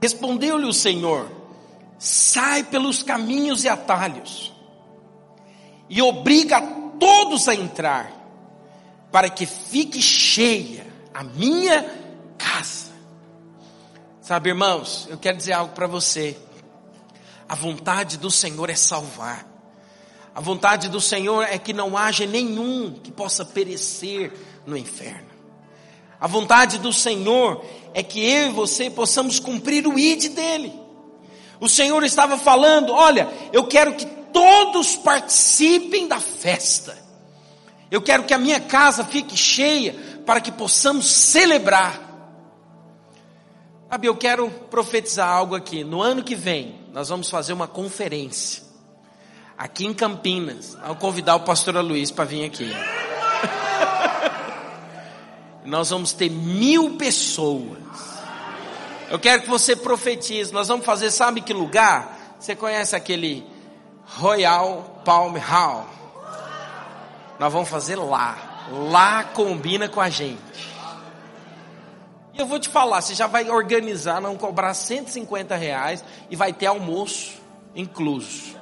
[0.00, 1.28] Respondeu-lhe o Senhor:
[1.98, 4.54] sai pelos caminhos e atalhos
[5.90, 6.60] e obriga
[7.00, 8.12] todos a entrar,
[9.10, 11.82] para que fique cheia a minha
[12.38, 12.93] casa.
[14.24, 16.34] Sabe, irmãos, eu quero dizer algo para você.
[17.46, 19.46] A vontade do Senhor é salvar.
[20.34, 24.32] A vontade do Senhor é que não haja nenhum que possa perecer
[24.64, 25.28] no inferno.
[26.18, 30.72] A vontade do Senhor é que eu e você possamos cumprir o id dele.
[31.60, 36.96] O Senhor estava falando: olha, eu quero que todos participem da festa.
[37.90, 39.94] Eu quero que a minha casa fique cheia
[40.24, 42.13] para que possamos celebrar.
[43.94, 45.84] Sabe, eu quero profetizar algo aqui.
[45.84, 48.64] No ano que vem, nós vamos fazer uma conferência
[49.56, 50.76] aqui em Campinas.
[50.84, 52.68] Vou convidar o pastor Luiz para vir aqui.
[55.64, 57.78] nós vamos ter mil pessoas
[59.10, 60.52] eu quero que você profetize.
[60.52, 62.36] Nós vamos fazer, sabe que lugar?
[62.40, 63.46] Você conhece aquele
[64.06, 65.86] Royal Palm Hall?
[67.38, 68.66] Nós vamos fazer lá.
[68.90, 70.73] Lá combina com a gente.
[72.34, 76.52] E eu vou te falar, você já vai organizar, não cobrar 150 reais e vai
[76.52, 77.40] ter almoço
[77.74, 78.56] incluso.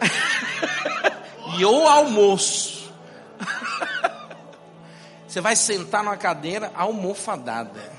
[1.58, 2.92] e o almoço.
[5.26, 7.96] você vai sentar numa cadeira almofadada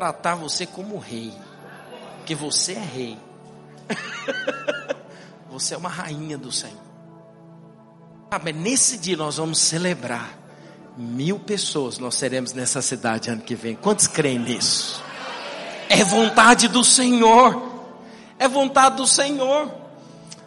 [0.00, 1.30] tratar você como rei,
[2.16, 3.18] porque você é rei.
[5.50, 6.80] você é uma rainha do Senhor.
[8.32, 10.38] Sabe, nesse dia nós vamos celebrar
[10.96, 11.98] mil pessoas.
[11.98, 13.74] Nós seremos nessa cidade ano que vem.
[13.74, 15.02] Quantos creem nisso?
[15.88, 17.70] É vontade do Senhor.
[18.38, 19.70] É vontade do Senhor.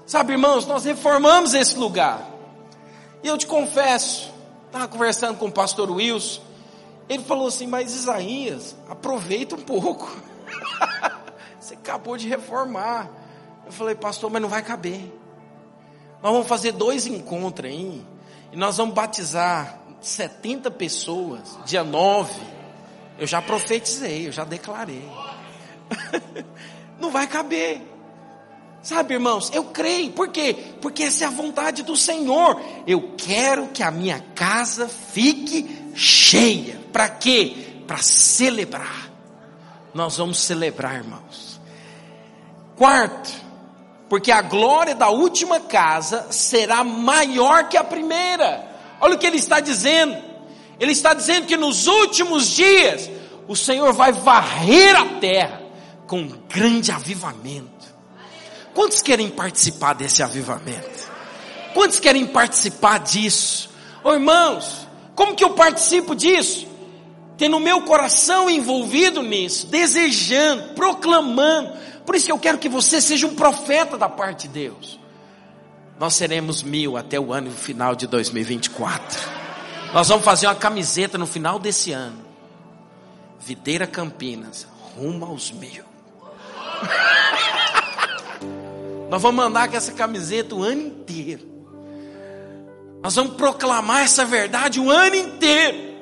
[0.06, 2.30] Sabe, irmãos, nós reformamos esse lugar.
[3.24, 4.32] E eu te confesso,
[4.68, 6.42] estava conversando com o pastor Wilson.
[7.08, 10.10] Ele falou assim: Mas Isaías, aproveita um pouco.
[11.60, 13.10] Você acabou de reformar.
[13.66, 15.02] Eu falei, pastor, mas não vai caber.
[16.22, 18.06] Nós vamos fazer dois encontros aí.
[18.52, 22.34] E nós vamos batizar 70 pessoas, dia 9.
[23.18, 25.10] Eu já profetizei, eu já declarei.
[27.00, 27.82] não vai caber.
[28.82, 30.12] Sabe, irmãos, eu creio.
[30.12, 30.74] Por quê?
[30.82, 32.62] Porque essa é a vontade do Senhor.
[32.86, 36.82] Eu quero que a minha casa fique cheia.
[36.92, 37.82] Para quê?
[37.88, 39.10] Para celebrar.
[39.94, 41.62] Nós vamos celebrar, irmãos.
[42.76, 43.32] Quarto,
[44.10, 48.73] porque a glória da última casa será maior que a primeira.
[49.04, 50.16] Olha o que ele está dizendo.
[50.80, 53.10] Ele está dizendo que nos últimos dias
[53.50, 55.62] o Senhor vai varrer a terra
[56.08, 57.86] com um grande avivamento.
[58.74, 61.12] Quantos querem participar desse avivamento?
[61.74, 63.70] Quantos querem participar disso?
[64.06, 66.66] Oh, irmãos, como que eu participo disso?
[67.38, 71.74] Tendo o meu coração envolvido nisso, desejando, proclamando.
[72.06, 75.03] Por isso que eu quero que você seja um profeta da parte de Deus.
[76.00, 79.20] Nós seremos mil até o ano final de 2024.
[79.94, 82.24] Nós vamos fazer uma camiseta no final desse ano.
[83.40, 85.84] Videira Campinas, rumo aos mil.
[89.10, 91.48] Nós vamos mandar com essa camiseta o ano inteiro.
[93.04, 95.94] Nós vamos proclamar essa verdade o ano inteiro.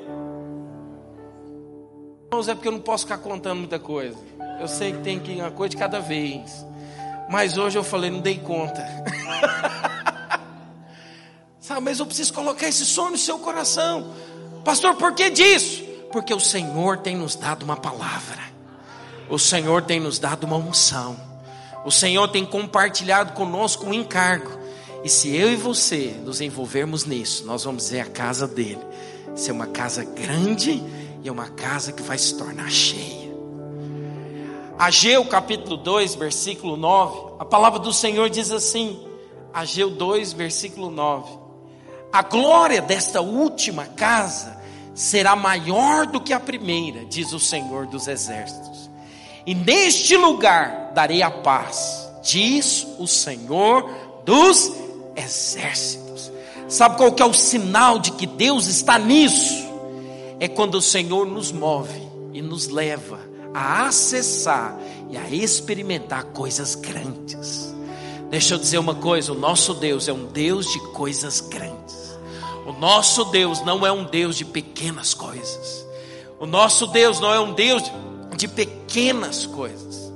[2.31, 4.17] Irmãos, é porque eu não posso ficar contando muita coisa.
[4.59, 6.65] Eu sei que tem que ir uma coisa de cada vez.
[7.31, 8.85] Mas hoje eu falei, não dei conta.
[11.61, 14.13] Sabe, mas eu preciso colocar esse sonho no seu coração.
[14.65, 15.81] Pastor, por que disso?
[16.11, 18.41] Porque o Senhor tem nos dado uma palavra.
[19.29, 21.17] O Senhor tem nos dado uma unção.
[21.85, 24.59] O Senhor tem compartilhado conosco um encargo.
[25.03, 28.81] E se eu e você nos envolvermos nisso, nós vamos ver a casa dele
[29.35, 30.83] ser uma casa grande
[31.23, 33.20] e uma casa que vai se tornar cheia.
[34.81, 38.99] Ageu capítulo 2, versículo 9, a palavra do Senhor diz assim:
[39.53, 41.37] Ageu 2, versículo 9:
[42.11, 44.59] A glória desta última casa
[44.95, 48.89] será maior do que a primeira, diz o Senhor dos exércitos.
[49.45, 53.87] E neste lugar darei a paz, diz o Senhor
[54.25, 54.73] dos
[55.15, 56.31] exércitos.
[56.67, 59.63] Sabe qual que é o sinal de que Deus está nisso?
[60.39, 62.01] É quando o Senhor nos move
[62.33, 64.77] e nos leva a acessar
[65.09, 67.73] e a experimentar coisas grandes.
[68.29, 72.17] Deixa eu dizer uma coisa: o nosso Deus é um Deus de coisas grandes.
[72.65, 75.85] O nosso Deus não é um Deus de pequenas coisas.
[76.39, 77.83] O nosso Deus não é um Deus
[78.35, 80.11] de pequenas coisas.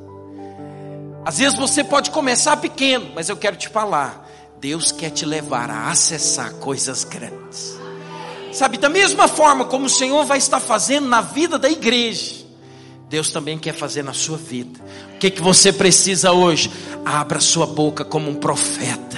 [1.26, 4.30] Às vezes você pode começar pequeno, mas eu quero te falar:
[4.60, 7.78] Deus quer te levar a acessar coisas grandes.
[8.54, 12.45] Sabe, da mesma forma como o Senhor vai estar fazendo na vida da igreja,
[13.16, 14.78] Deus também quer fazer na sua vida.
[15.16, 16.70] O que, que você precisa hoje?
[17.06, 19.18] Abra sua boca como um profeta.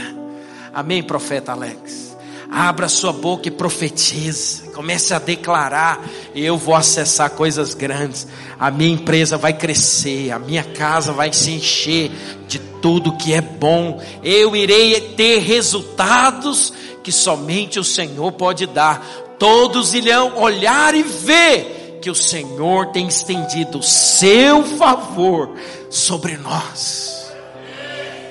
[0.71, 2.15] Amém, profeta Alex?
[2.47, 4.67] Abra sua boca e profetiza.
[4.69, 8.27] Comece a declarar: eu vou acessar coisas grandes.
[8.59, 12.11] A minha empresa vai crescer, a minha casa vai se encher
[12.47, 13.99] de tudo que é bom.
[14.21, 16.71] Eu irei ter resultados
[17.03, 19.03] que somente o Senhor pode dar.
[19.39, 21.76] Todos irão olhar e ver
[22.07, 25.53] que o Senhor tem estendido o seu favor
[25.89, 27.29] sobre nós.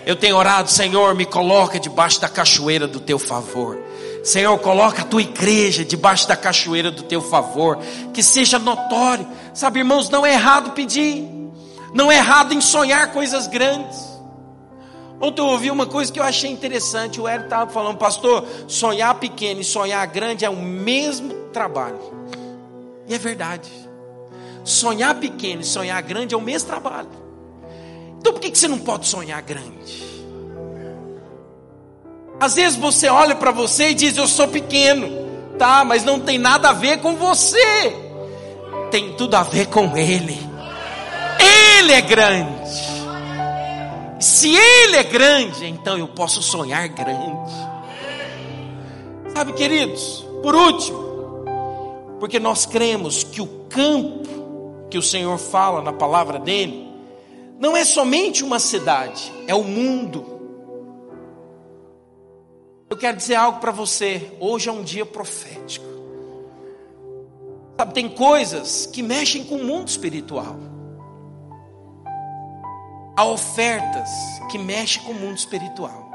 [0.07, 3.79] Eu tenho orado, Senhor, me coloca debaixo da cachoeira do teu favor.
[4.25, 7.79] Senhor, coloca a tua igreja debaixo da cachoeira do teu favor,
[8.15, 9.29] que seja notório.
[9.53, 11.29] Sabe, irmãos, não é errado pedir,
[11.93, 13.99] não é errado em sonhar coisas grandes.
[15.21, 17.21] Ontem eu ouvi uma coisa que eu achei interessante.
[17.21, 22.17] O Hélio estava falando, pastor, sonhar pequeno e sonhar grande é o mesmo trabalho.
[23.09, 23.71] E é verdade.
[24.65, 27.09] Sonhar pequeno e sonhar grande é o mesmo trabalho.
[28.19, 30.05] Então por que você não pode sonhar grande?
[32.41, 35.09] Às vezes você olha para você e diz: Eu sou pequeno,
[35.59, 37.97] tá, mas não tem nada a ver com você,
[38.91, 40.39] tem tudo a ver com Ele.
[41.39, 42.57] Ele é grande.
[44.19, 47.53] Se Ele é grande, então eu posso sonhar grande.
[49.35, 51.06] Sabe, queridos, por último,
[52.19, 56.91] porque nós cremos que o campo que o Senhor fala na palavra dele,
[57.59, 60.25] não é somente uma cidade, é o mundo.
[62.89, 64.33] Eu quero dizer algo para você.
[64.39, 65.85] Hoje é um dia profético.
[67.77, 70.57] Sabe, tem coisas que mexem com o mundo espiritual.
[73.17, 74.11] Há ofertas
[74.51, 76.11] que mexem com o mundo espiritual.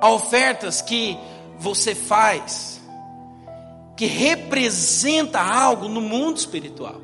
[0.00, 1.18] Há ofertas que
[1.58, 2.71] você faz
[4.02, 7.00] que representa algo no mundo espiritual.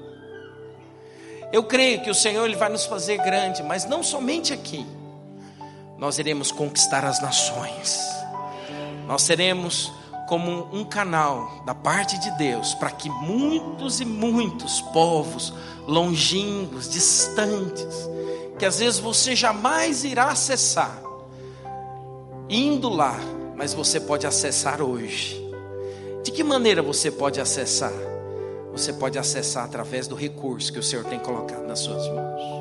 [1.53, 4.85] Eu creio que o Senhor ele vai nos fazer grande, mas não somente aqui
[5.97, 8.01] nós iremos conquistar as nações.
[9.07, 9.93] Nós seremos
[10.27, 15.55] como um canal da parte de Deus para que muitos e muitos povos
[15.87, 17.95] longínquos, distantes,
[18.59, 21.01] que às vezes você jamais irá acessar,
[22.49, 23.17] indo lá,
[23.57, 25.48] mas você pode acessar hoje.
[26.23, 27.93] De que maneira você pode acessar?
[28.73, 32.59] Você pode acessar através do recurso que o Senhor tem colocado nas suas mãos.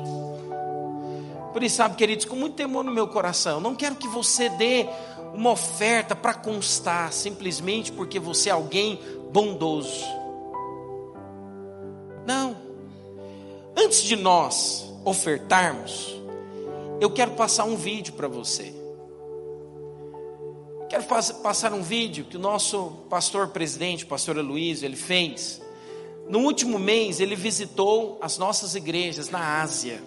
[1.52, 4.86] Por isso, sabe, queridos, com muito temor no meu coração, não quero que você dê
[5.34, 9.00] uma oferta para constar, simplesmente porque você é alguém
[9.30, 10.04] bondoso.
[12.26, 12.56] Não.
[13.76, 16.14] Antes de nós ofertarmos,
[17.00, 18.77] eu quero passar um vídeo para você.
[20.88, 21.04] Quero
[21.42, 25.60] passar um vídeo que o nosso pastor presidente, pastor Luiz, ele fez.
[26.30, 30.02] No último mês, ele visitou as nossas igrejas na Ásia.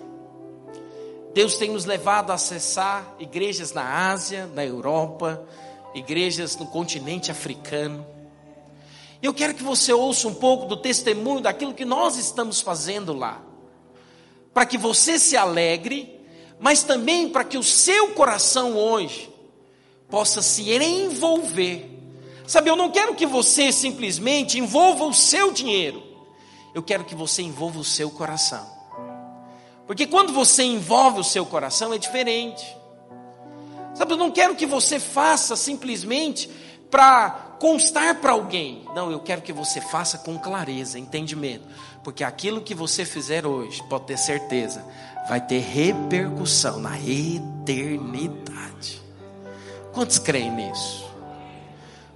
[1.35, 5.45] Deus tem nos levado a acessar igrejas na Ásia, na Europa,
[5.93, 8.03] igrejas no continente africano.
[9.21, 13.39] Eu quero que você ouça um pouco do testemunho daquilo que nós estamos fazendo lá,
[14.51, 16.19] para que você se alegre,
[16.59, 19.30] mas também para que o seu coração hoje
[20.11, 21.89] possa se envolver.
[22.45, 26.03] Sabe, eu não quero que você simplesmente envolva o seu dinheiro,
[26.75, 28.69] eu quero que você envolva o seu coração.
[29.87, 32.65] Porque quando você envolve o seu coração é diferente.
[33.93, 36.49] Sabe, eu não quero que você faça simplesmente
[36.89, 38.85] para constar para alguém.
[38.95, 41.67] Não, eu quero que você faça com clareza, entendimento.
[42.03, 44.85] Porque aquilo que você fizer hoje, pode ter certeza,
[45.27, 49.00] vai ter repercussão na eternidade.
[49.93, 51.09] Quantos creem nisso?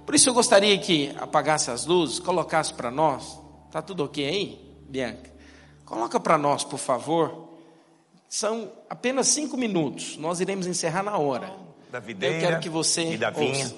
[0.04, 3.40] Por isso eu gostaria que apagasse as luzes, colocasse para nós.
[3.70, 5.30] Tá tudo ok aí, Bianca?
[5.84, 7.48] Coloca para nós, por favor.
[8.28, 10.16] São apenas cinco minutos.
[10.16, 11.52] Nós iremos encerrar na hora.
[11.90, 13.64] Da videira eu quero que você e da vinha.
[13.64, 13.74] ouça.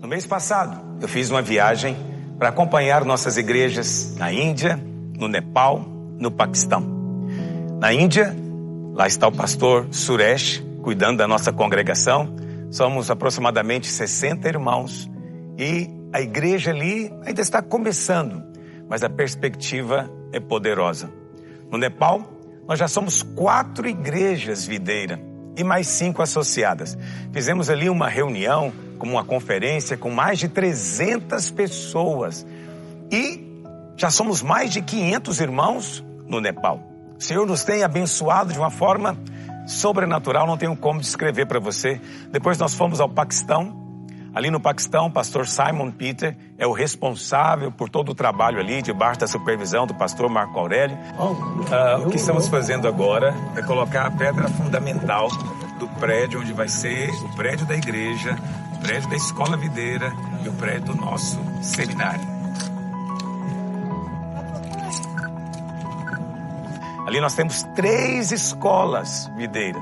[0.00, 1.96] No mês passado, eu fiz uma viagem
[2.38, 4.76] para acompanhar nossas igrejas na Índia,
[5.16, 6.80] no Nepal, no Paquistão.
[7.80, 8.34] Na Índia,
[8.94, 12.34] lá está o pastor Suresh cuidando da nossa congregação.
[12.70, 15.10] Somos aproximadamente 60 irmãos
[15.58, 18.42] e a igreja ali ainda está começando,
[18.88, 21.10] mas a perspectiva é poderosa.
[21.70, 22.22] No Nepal,
[22.66, 25.18] nós já somos quatro igrejas videira
[25.56, 26.96] e mais cinco associadas.
[27.32, 32.46] Fizemos ali uma reunião, como uma conferência, com mais de 300 pessoas.
[33.10, 33.62] E
[33.96, 36.80] já somos mais de 500 irmãos no Nepal.
[37.18, 39.18] O Senhor nos tem abençoado de uma forma
[39.68, 42.00] sobrenatural, não tenho como descrever para você.
[42.30, 43.86] Depois nós fomos ao Paquistão.
[44.34, 48.82] Ali no Paquistão, o pastor Simon Peter é o responsável por todo o trabalho ali,
[48.82, 50.96] debaixo da supervisão do pastor Marco Aurélio.
[51.70, 55.28] Ah, o que estamos fazendo agora é colocar a pedra fundamental
[55.78, 58.36] do prédio onde vai ser o prédio da igreja,
[58.76, 60.12] o prédio da escola videira
[60.44, 62.37] e o prédio do nosso seminário.
[67.08, 69.80] Ali nós temos três escolas videira.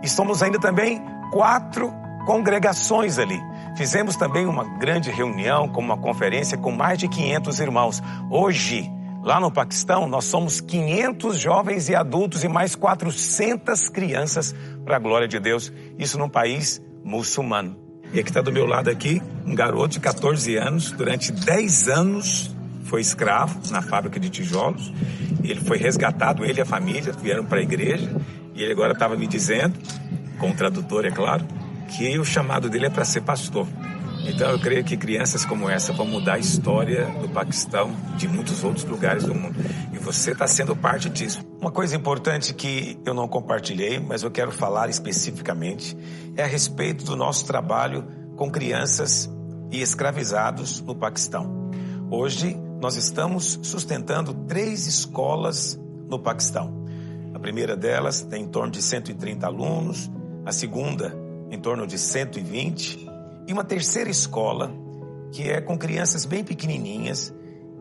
[0.00, 1.02] E somos ainda também
[1.32, 1.92] quatro
[2.24, 3.40] congregações ali.
[3.76, 8.00] Fizemos também uma grande reunião, com uma conferência com mais de 500 irmãos.
[8.30, 8.88] Hoje,
[9.24, 14.54] lá no Paquistão, nós somos 500 jovens e adultos e mais 400 crianças
[14.84, 15.72] para a glória de Deus.
[15.98, 17.76] Isso num país muçulmano.
[18.12, 22.56] E aqui está do meu lado aqui, um garoto de 14 anos, durante 10 anos
[22.84, 24.92] foi escravo na fábrica de tijolos.
[25.42, 28.10] Ele foi resgatado, ele e a família vieram para a igreja.
[28.54, 29.78] E ele agora estava me dizendo,
[30.38, 31.44] com o tradutor, é claro,
[31.96, 33.66] que o chamado dele é para ser pastor.
[34.24, 38.62] Então eu creio que crianças como essa vão mudar a história do Paquistão, de muitos
[38.62, 39.56] outros lugares do mundo.
[39.92, 41.40] E você está sendo parte disso.
[41.60, 45.96] Uma coisa importante que eu não compartilhei, mas eu quero falar especificamente,
[46.36, 48.06] é a respeito do nosso trabalho
[48.36, 49.28] com crianças
[49.70, 51.70] e escravizados no Paquistão.
[52.10, 55.78] Hoje nós estamos sustentando três escolas
[56.08, 56.84] no Paquistão.
[57.32, 60.10] A primeira delas tem em torno de 130 alunos,
[60.44, 61.16] a segunda
[61.48, 63.08] em torno de 120
[63.46, 64.74] e uma terceira escola
[65.30, 67.32] que é com crianças bem pequenininhas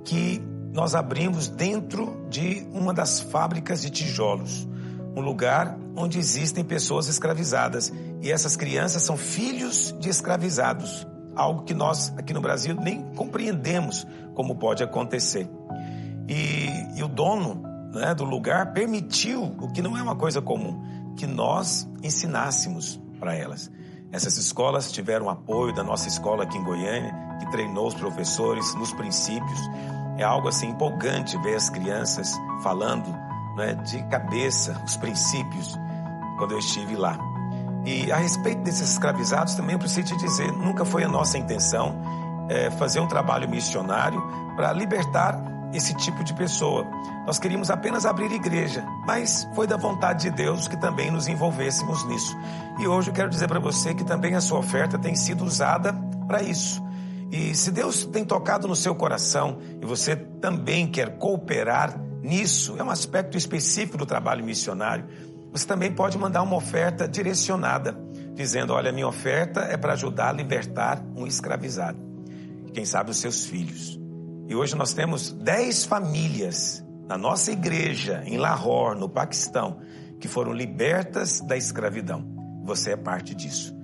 [0.04, 0.40] que
[0.72, 4.68] nós abrimos dentro de uma das fábricas de tijolos,
[5.16, 7.92] um lugar onde existem pessoas escravizadas
[8.22, 14.06] e essas crianças são filhos de escravizados algo que nós aqui no Brasil nem compreendemos
[14.34, 15.50] como pode acontecer.
[16.28, 17.62] E, e o dono
[17.94, 20.82] né, do lugar permitiu, o que não é uma coisa comum,
[21.16, 23.72] que nós ensinássemos para elas.
[24.12, 28.94] Essas escolas tiveram apoio da nossa escola aqui em Goiânia, que treinou os professores nos
[28.94, 29.60] princípios.
[30.18, 33.10] É algo assim empolgante ver as crianças falando
[33.56, 35.78] né, de cabeça os princípios
[36.38, 37.18] quando eu estive lá.
[37.86, 41.96] E a respeito desses escravizados, também eu preciso te dizer, nunca foi a nossa intenção
[42.50, 44.22] é, fazer um trabalho missionário
[44.56, 45.42] para libertar
[45.74, 46.86] esse tipo de pessoa.
[47.26, 52.04] Nós queríamos apenas abrir igreja, mas foi da vontade de Deus que também nos envolvêssemos
[52.06, 52.36] nisso.
[52.80, 55.94] E hoje eu quero dizer para você que também a sua oferta tem sido usada
[56.28, 56.84] para isso.
[57.32, 62.84] E se Deus tem tocado no seu coração e você também quer cooperar nisso, é
[62.84, 65.06] um aspecto específico do trabalho missionário
[65.52, 67.98] você também pode mandar uma oferta direcionada,
[68.34, 72.11] dizendo: Olha, minha oferta é para ajudar a libertar um escravizado.
[72.74, 74.00] Quem sabe os seus filhos.
[74.48, 79.80] E hoje nós temos 10 famílias na nossa igreja, em Lahore, no Paquistão,
[80.20, 82.26] que foram libertas da escravidão.
[82.64, 83.76] Você é parte disso.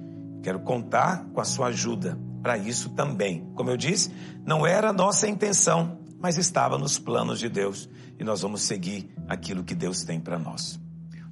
[0.41, 3.45] Quero contar com a sua ajuda para isso também.
[3.55, 4.11] Como eu disse,
[4.45, 9.63] não era nossa intenção, mas estava nos planos de Deus e nós vamos seguir aquilo
[9.63, 10.79] que Deus tem para nós.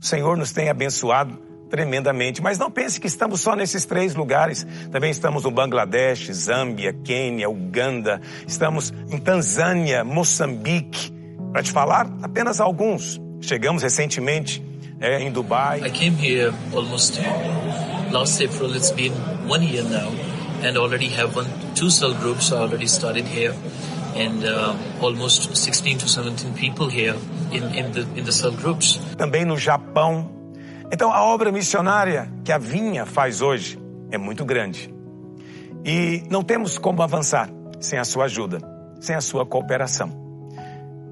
[0.02, 2.42] O Senhor nos tem abençoado tremendamente.
[2.42, 4.66] Mas não pense que estamos só nesses três lugares.
[4.92, 8.22] Também estamos no Bangladesh, Zâmbia, Quênia, Uganda.
[8.48, 11.14] Estamos em Tanzânia, Moçambique.
[11.52, 13.20] Para te falar apenas alguns.
[13.42, 14.64] Chegamos recentemente
[15.00, 15.82] é, em Dubai.
[15.86, 17.20] I came here almost
[18.12, 18.76] last April.
[18.76, 19.14] It's been
[19.48, 20.12] one year now,
[20.64, 23.54] and already have one two cell groups already started here,
[24.16, 27.16] and uh, almost 16 to 17 people here
[27.52, 29.00] in, in the in the cell groups.
[29.18, 30.30] Também no Japão,
[30.92, 33.80] Então, a obra missionária que a Vinha faz hoje
[34.12, 34.94] é muito grande.
[35.84, 38.60] E não temos como avançar sem a sua ajuda,
[39.00, 40.10] sem a sua cooperação.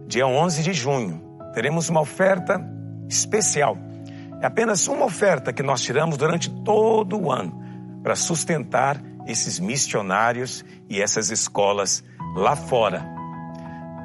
[0.07, 1.21] Dia 11 de junho,
[1.53, 2.59] teremos uma oferta
[3.09, 3.77] especial.
[4.41, 7.61] É apenas uma oferta que nós tiramos durante todo o ano
[8.01, 12.03] para sustentar esses missionários e essas escolas
[12.35, 13.05] lá fora.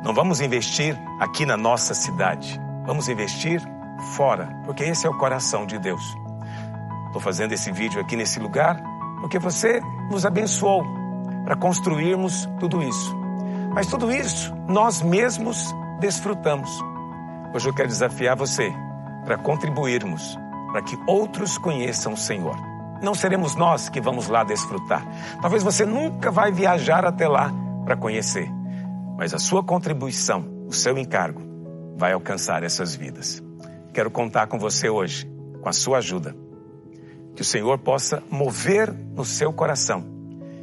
[0.04, 3.60] Não vamos investir aqui na nossa cidade, vamos investir
[4.16, 6.02] fora, porque esse é o coração de Deus.
[7.06, 8.80] Estou fazendo esse vídeo aqui nesse lugar
[9.20, 9.80] porque você
[10.10, 10.84] nos abençoou
[11.44, 13.16] para construirmos tudo isso.
[13.74, 16.70] Mas tudo isso nós mesmos desfrutamos.
[17.54, 18.72] Hoje eu quero desafiar você
[19.24, 20.38] para contribuirmos
[20.72, 22.56] para que outros conheçam o Senhor.
[23.02, 25.06] Não seremos nós que vamos lá desfrutar.
[25.40, 27.50] Talvez você nunca vai viajar até lá
[27.84, 28.50] para conhecer,
[29.16, 31.40] mas a sua contribuição, o seu encargo,
[31.96, 33.42] vai alcançar essas vidas.
[33.98, 35.28] Quero contar com você hoje,
[35.60, 36.32] com a sua ajuda.
[37.34, 40.06] Que o Senhor possa mover no seu coração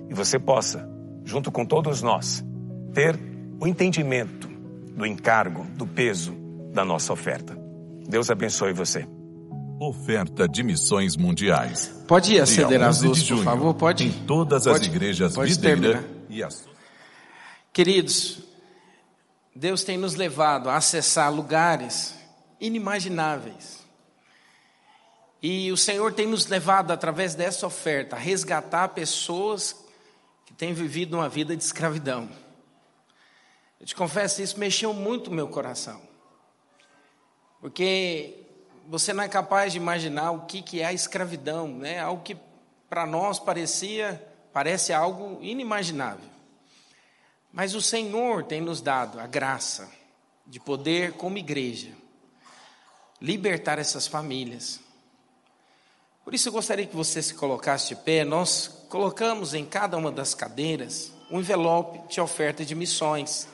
[0.09, 0.89] e você possa,
[1.25, 2.45] junto com todos nós,
[2.93, 3.19] ter
[3.59, 4.47] o entendimento
[4.95, 6.33] do encargo, do peso
[6.71, 7.59] da nossa oferta.
[8.07, 9.05] Deus abençoe você.
[9.81, 11.87] Oferta de missões mundiais.
[12.07, 13.73] Pode acender as luzes, por favor?
[13.73, 14.05] Pode.
[14.07, 16.65] Em todas pode, as igrejas pode Videira e as
[17.73, 18.39] Queridos,
[19.53, 22.15] Deus tem nos levado a acessar lugares
[22.59, 23.85] inimagináveis.
[25.41, 29.85] E o Senhor tem nos levado, através dessa oferta, a resgatar pessoas
[30.45, 32.29] que têm vivido uma vida de escravidão.
[33.79, 36.01] Eu te confesso, isso mexeu muito o meu coração.
[37.61, 38.43] Porque
[38.87, 41.99] você não é capaz de imaginar o que, que é a escravidão, né?
[41.99, 42.37] Algo que
[42.89, 46.29] para nós parecia, parece algo inimaginável.
[47.51, 49.91] Mas o Senhor tem nos dado a graça
[50.45, 51.91] de poder, como igreja,
[53.21, 54.79] libertar essas famílias.
[56.23, 58.23] Por isso eu gostaria que você se colocasse de pé.
[58.23, 63.47] Nós colocamos em cada uma das cadeiras um envelope de oferta de missões.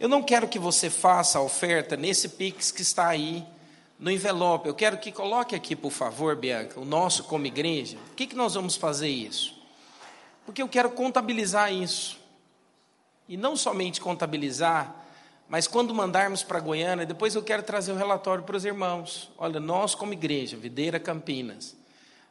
[0.00, 3.44] Eu não quero que você faça a oferta nesse Pix que está aí
[3.98, 4.68] no envelope.
[4.68, 7.98] Eu quero que coloque aqui, por favor, Bianca, o nosso como igreja.
[8.06, 9.60] Por que, que nós vamos fazer isso?
[10.46, 12.18] Porque eu quero contabilizar isso.
[13.28, 14.94] E não somente contabilizar,
[15.48, 19.30] mas quando mandarmos para Goiânia, depois eu quero trazer o relatório para os irmãos.
[19.38, 21.74] Olha, nós como igreja, Videira Campinas,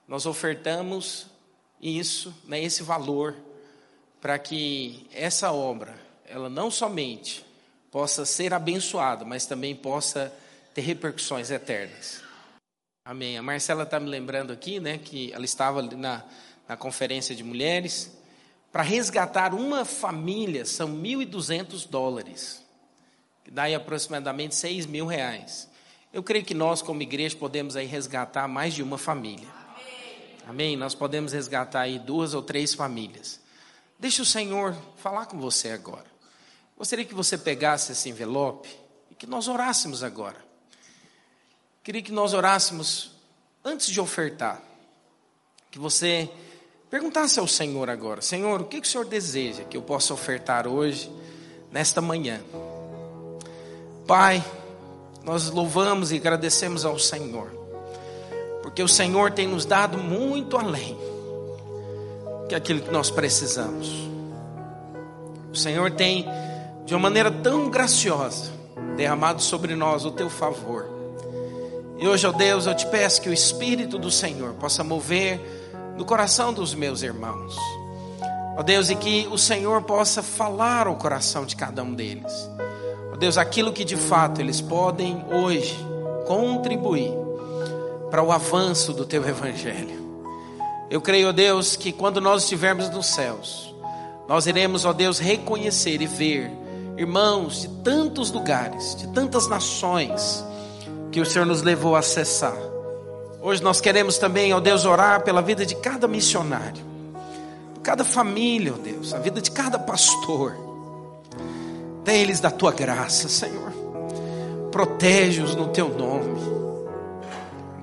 [0.07, 1.27] nós ofertamos
[1.81, 3.35] isso, né, esse valor,
[4.21, 5.95] para que essa obra,
[6.25, 7.45] ela não somente
[7.91, 10.33] possa ser abençoada, mas também possa
[10.73, 12.21] ter repercussões eternas.
[13.03, 13.37] Amém.
[13.37, 16.23] A Marcela está me lembrando aqui, né, que ela estava na,
[16.67, 18.15] na conferência de mulheres.
[18.71, 22.66] Para resgatar uma família são 1.200 dólares,
[23.47, 25.69] que dá aí aproximadamente 6 mil reais.
[26.11, 29.47] Eu creio que nós, como igreja, podemos aí resgatar mais de uma família.
[30.45, 30.75] Amém?
[30.75, 33.39] Nós podemos resgatar aí duas ou três famílias.
[33.97, 36.05] Deixa o Senhor falar com você agora.
[36.77, 38.67] Gostaria que você pegasse esse envelope
[39.09, 40.45] e que nós orássemos agora.
[41.81, 43.11] Queria que nós orássemos
[43.63, 44.61] antes de ofertar.
[45.71, 46.29] Que você
[46.89, 50.67] perguntasse ao Senhor agora: Senhor, o que, que o Senhor deseja que eu possa ofertar
[50.67, 51.09] hoje,
[51.71, 52.43] nesta manhã?
[54.07, 54.41] Pai,
[55.25, 57.51] nós louvamos e agradecemos ao Senhor,
[58.63, 60.97] porque o Senhor tem nos dado muito além
[62.47, 64.07] que aquilo que nós precisamos.
[65.51, 66.25] O Senhor tem,
[66.85, 68.49] de uma maneira tão graciosa,
[68.95, 70.87] derramado sobre nós o teu favor.
[71.97, 75.37] E hoje, ó Deus, eu te peço que o Espírito do Senhor possa mover
[75.97, 77.57] no coração dos meus irmãos.
[78.55, 82.49] Ó Deus, e que o Senhor possa falar ao coração de cada um deles.
[83.19, 85.77] Deus, aquilo que de fato eles podem hoje
[86.27, 87.11] contribuir
[88.11, 90.05] para o avanço do teu evangelho.
[90.89, 93.73] Eu creio, ó Deus, que quando nós estivermos nos céus,
[94.27, 96.51] nós iremos, ó Deus, reconhecer e ver
[96.97, 100.43] irmãos de tantos lugares, de tantas nações,
[101.11, 102.57] que o Senhor nos levou a acessar.
[103.41, 106.83] Hoje nós queremos também, ó Deus, orar pela vida de cada missionário,
[107.81, 110.66] cada família, ó Deus, a vida de cada pastor.
[112.07, 113.69] Dê eles da tua graça, Senhor.
[114.71, 116.39] Protege-os no teu nome.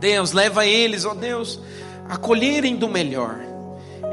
[0.00, 1.60] Deus, leva eles, ó Deus,
[2.08, 3.36] a colherem do melhor.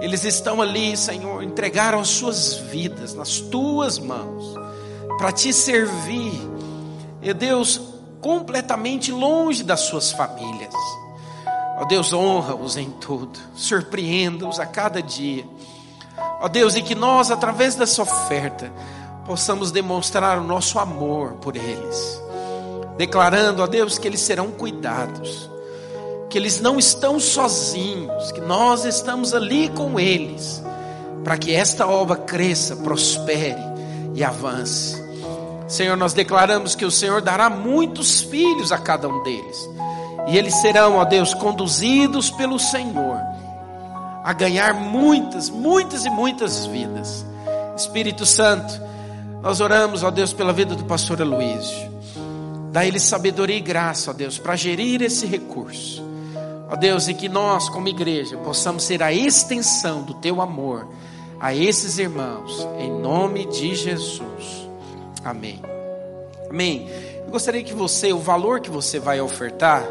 [0.01, 4.53] Eles estão ali, Senhor, entregaram as suas vidas nas tuas mãos
[5.18, 6.34] para te servir.
[7.22, 7.80] E Deus,
[8.20, 10.74] completamente longe das suas famílias.
[11.78, 15.45] Ó Deus, honra-os em tudo, surpreenda-os a cada dia.
[16.41, 18.70] Ó Deus, e que nós, através dessa oferta,
[19.26, 22.22] possamos demonstrar o nosso amor por eles,
[22.97, 25.49] declarando, ó Deus, que eles serão cuidados,
[26.30, 30.63] que eles não estão sozinhos, que nós estamos ali com eles,
[31.24, 33.61] para que esta obra cresça, prospere
[34.13, 35.01] e avance.
[35.67, 39.69] Senhor, nós declaramos que o Senhor dará muitos filhos a cada um deles,
[40.28, 43.32] e eles serão, ó Deus, conduzidos pelo Senhor
[44.24, 47.26] a ganhar muitas, muitas e muitas vidas.
[47.76, 48.82] Espírito Santo,
[49.41, 51.91] nós oramos, ó Deus, pela vida do pastor Aloysio.
[52.71, 56.03] Dá ele sabedoria e graça, ó Deus, para gerir esse recurso.
[56.69, 60.87] Ó Deus, e que nós, como igreja, possamos ser a extensão do teu amor
[61.39, 64.69] a esses irmãos, em nome de Jesus.
[65.25, 65.59] Amém.
[66.47, 66.87] Amém.
[67.25, 69.83] Eu gostaria que você, o valor que você vai ofertar,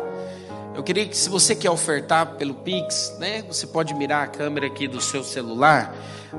[0.76, 4.68] eu queria que se você quer ofertar pelo Pix, né, você pode mirar a câmera
[4.68, 5.92] aqui do seu celular,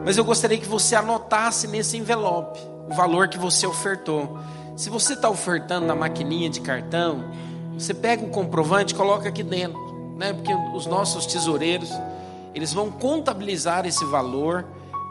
[0.06, 4.38] mas eu gostaria que você anotasse nesse envelope o valor que você ofertou.
[4.76, 7.24] Se você está ofertando na maquininha de cartão,
[7.74, 9.80] você pega o comprovante coloca aqui dentro,
[10.18, 10.34] né?
[10.34, 11.90] Porque os nossos tesoureiros,
[12.54, 14.66] eles vão contabilizar esse valor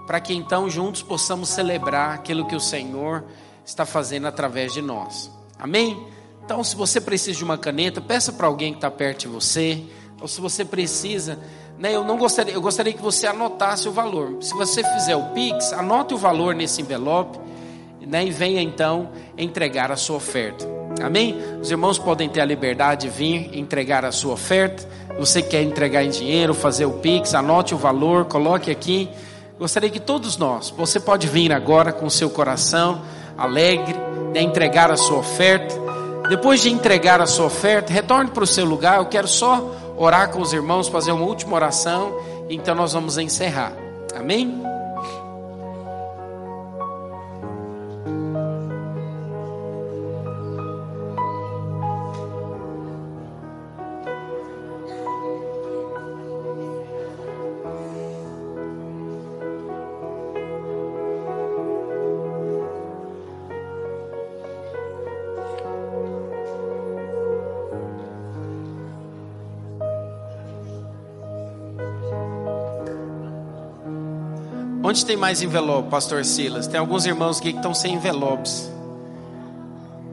[0.07, 3.25] para que então juntos possamos celebrar aquilo que o Senhor
[3.65, 5.31] está fazendo através de nós.
[5.59, 6.07] Amém?
[6.45, 9.85] Então, se você precisa de uma caneta, peça para alguém que está perto de você.
[10.21, 11.39] Ou se você precisa,
[11.79, 14.43] né, eu não gostaria, eu gostaria que você anotasse o valor.
[14.43, 17.39] Se você fizer o Pix, anote o valor nesse envelope
[18.07, 20.67] né, e venha então entregar a sua oferta.
[21.03, 21.37] Amém?
[21.61, 24.87] Os irmãos podem ter a liberdade de vir entregar a sua oferta.
[25.19, 29.09] Você quer entregar em dinheiro, fazer o Pix, anote o valor, coloque aqui.
[29.59, 33.03] Gostaria que todos nós, você pode vir agora com seu coração
[33.37, 33.95] alegre,
[34.33, 35.75] né, entregar a sua oferta.
[36.29, 38.99] Depois de entregar a sua oferta, retorne para o seu lugar.
[38.99, 42.17] Eu quero só orar com os irmãos, fazer uma última oração.
[42.49, 43.73] Então nós vamos encerrar.
[44.15, 44.63] Amém?
[74.91, 76.67] Onde tem mais envelope, pastor Silas?
[76.67, 78.69] Tem alguns irmãos aqui que estão sem envelopes.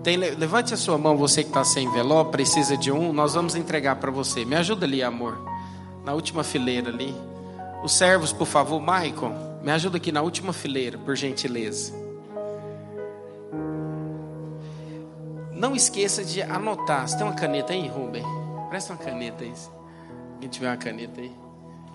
[0.03, 3.55] Tem, levante a sua mão, você que está sem envelope, precisa de um, nós vamos
[3.55, 4.45] entregar para você.
[4.45, 5.36] Me ajuda ali, amor.
[6.05, 7.15] Na última fileira ali.
[7.84, 11.91] Os servos, por favor, Michael, me ajuda aqui na última fileira, por gentileza.
[15.53, 17.07] Não esqueça de anotar.
[17.07, 18.23] Você tem uma caneta aí, Rubem?
[18.69, 19.53] Presta uma caneta aí.
[20.39, 21.32] Quem tiver uma caneta aí.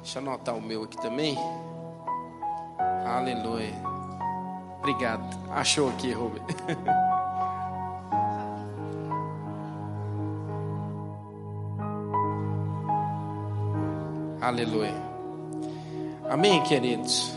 [0.02, 1.38] Deixa eu anotar o meu aqui também.
[3.04, 3.74] Aleluia.
[4.78, 5.24] Obrigado.
[5.50, 6.42] Achou aqui, Rubem.
[14.42, 14.94] Aleluia.
[16.28, 17.32] Amém, queridos.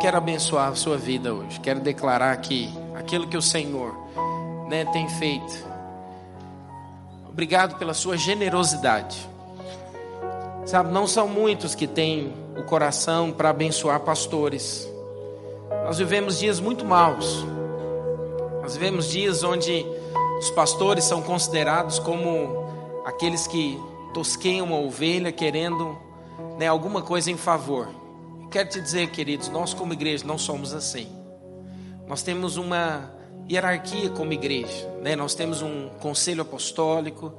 [0.00, 1.60] Quero abençoar a sua vida hoje.
[1.60, 3.94] Quero declarar que aquilo que o Senhor
[4.68, 5.66] né, tem feito.
[7.28, 9.28] Obrigado pela sua generosidade.
[10.64, 14.88] Sabe, não são muitos que têm o coração para abençoar pastores.
[15.84, 17.44] Nós vivemos dias muito maus.
[18.60, 19.86] Nós vivemos dias onde
[20.38, 22.66] os pastores são considerados como
[23.04, 23.80] aqueles que
[24.12, 25.96] tosqueiam a ovelha querendo
[26.58, 27.88] né, alguma coisa em favor.
[28.50, 31.08] Quero te dizer, queridos, nós como igreja não somos assim.
[32.06, 33.12] Nós temos uma
[33.48, 35.14] hierarquia como igreja, né?
[35.14, 37.32] Nós temos um conselho apostólico,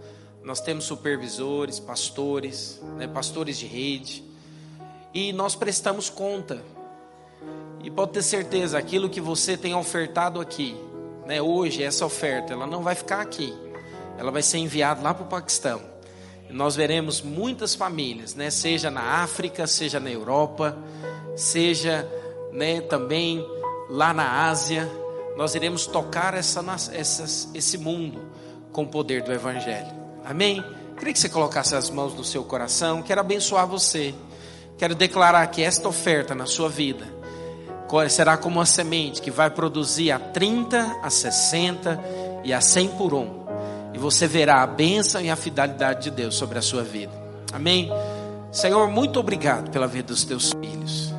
[0.44, 4.24] nós temos supervisores, pastores, né, pastores de rede,
[5.14, 6.62] e nós prestamos conta.
[7.84, 10.76] E pode ter certeza, aquilo que você tem ofertado aqui,
[11.26, 13.54] né, hoje, essa oferta, ela não vai ficar aqui,
[14.18, 15.82] ela vai ser enviada lá para o Paquistão.
[16.50, 20.78] E nós veremos muitas famílias, né, seja na África, seja na Europa,
[21.36, 22.08] seja
[22.52, 23.46] né, também
[23.90, 24.90] lá na Ásia,
[25.38, 28.20] nós iremos tocar essa, essa, esse mundo
[28.74, 29.88] com o poder do Evangelho.
[30.26, 30.64] Amém?
[30.98, 33.02] Queria que você colocasse as mãos no seu coração.
[33.02, 34.14] Quero abençoar você.
[34.80, 37.06] Quero declarar que esta oferta na sua vida
[38.10, 42.00] será como uma semente que vai produzir a 30, a 60
[42.44, 43.46] e a 100 por um.
[43.94, 47.12] E você verá a bênção e a fidelidade de Deus sobre a sua vida.
[47.52, 47.92] Amém?
[48.52, 51.14] Senhor, muito obrigado pela vida dos teus filhos.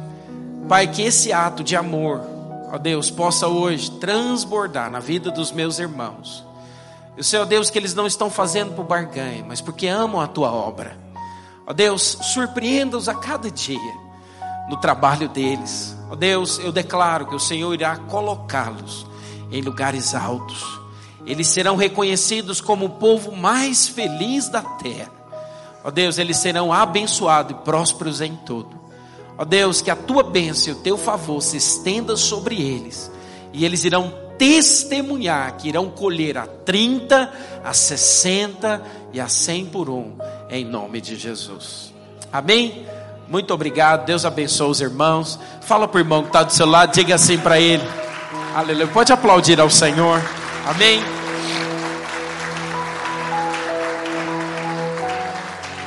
[0.69, 2.23] Pai, que esse ato de amor,
[2.73, 6.49] ó Deus, possa hoje transbordar na vida dos meus irmãos
[7.21, 10.27] eu sei, ó Deus, que eles não estão fazendo por barganha, mas porque amam a
[10.27, 10.97] tua obra.
[11.71, 13.95] Ó Deus, surpreenda-os a cada dia
[14.69, 15.97] no trabalho deles.
[16.11, 19.07] Ó Deus, eu declaro que o Senhor irá colocá-los
[19.53, 20.81] em lugares altos,
[21.25, 25.13] eles serão reconhecidos como o povo mais feliz da terra.
[25.85, 28.77] Ó Deus, eles serão abençoados e prósperos em tudo.
[29.39, 33.09] Ó Deus, que a tua bênção e o teu favor se estenda sobre eles,
[33.53, 37.31] e eles irão testemunhar que irão colher a 30,
[37.63, 38.83] a 60
[39.13, 40.17] e a 100 por um,
[40.49, 41.93] em nome de Jesus.
[42.33, 42.87] Amém?
[43.29, 45.39] Muito obrigado, Deus abençoe os irmãos.
[45.61, 47.83] Fala para o irmão que está do seu lado, diga assim para ele.
[48.55, 48.87] Aleluia.
[48.87, 50.19] Pode aplaudir ao Senhor.
[50.67, 51.03] Amém.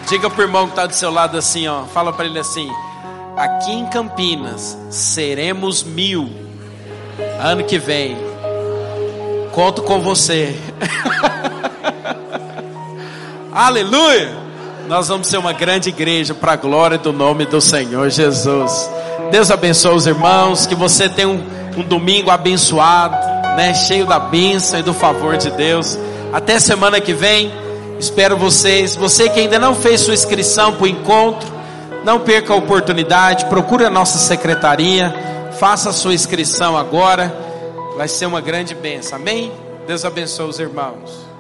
[0.08, 1.86] Diga para o irmão que está do seu lado assim, ó.
[1.86, 2.70] Fala para ele assim:
[3.36, 6.30] aqui em Campinas seremos mil
[7.42, 8.33] ano que vem.
[9.54, 10.58] Conto com você.
[13.54, 14.32] Aleluia!
[14.88, 18.90] Nós vamos ser uma grande igreja para a glória do nome do Senhor Jesus.
[19.30, 21.40] Deus abençoe os irmãos, que você tenha um,
[21.78, 23.16] um domingo abençoado,
[23.56, 26.00] né, cheio da bênção e do favor de Deus.
[26.34, 27.54] Até semana que vem.
[28.00, 28.96] Espero vocês.
[28.96, 31.48] Você que ainda não fez sua inscrição para o encontro,
[32.04, 33.46] não perca a oportunidade.
[33.46, 35.14] Procure a nossa secretaria.
[35.60, 37.43] Faça a sua inscrição agora.
[37.96, 39.18] Vai ser uma grande bênção.
[39.18, 39.52] Amém?
[39.86, 41.33] Deus abençoe os irmãos.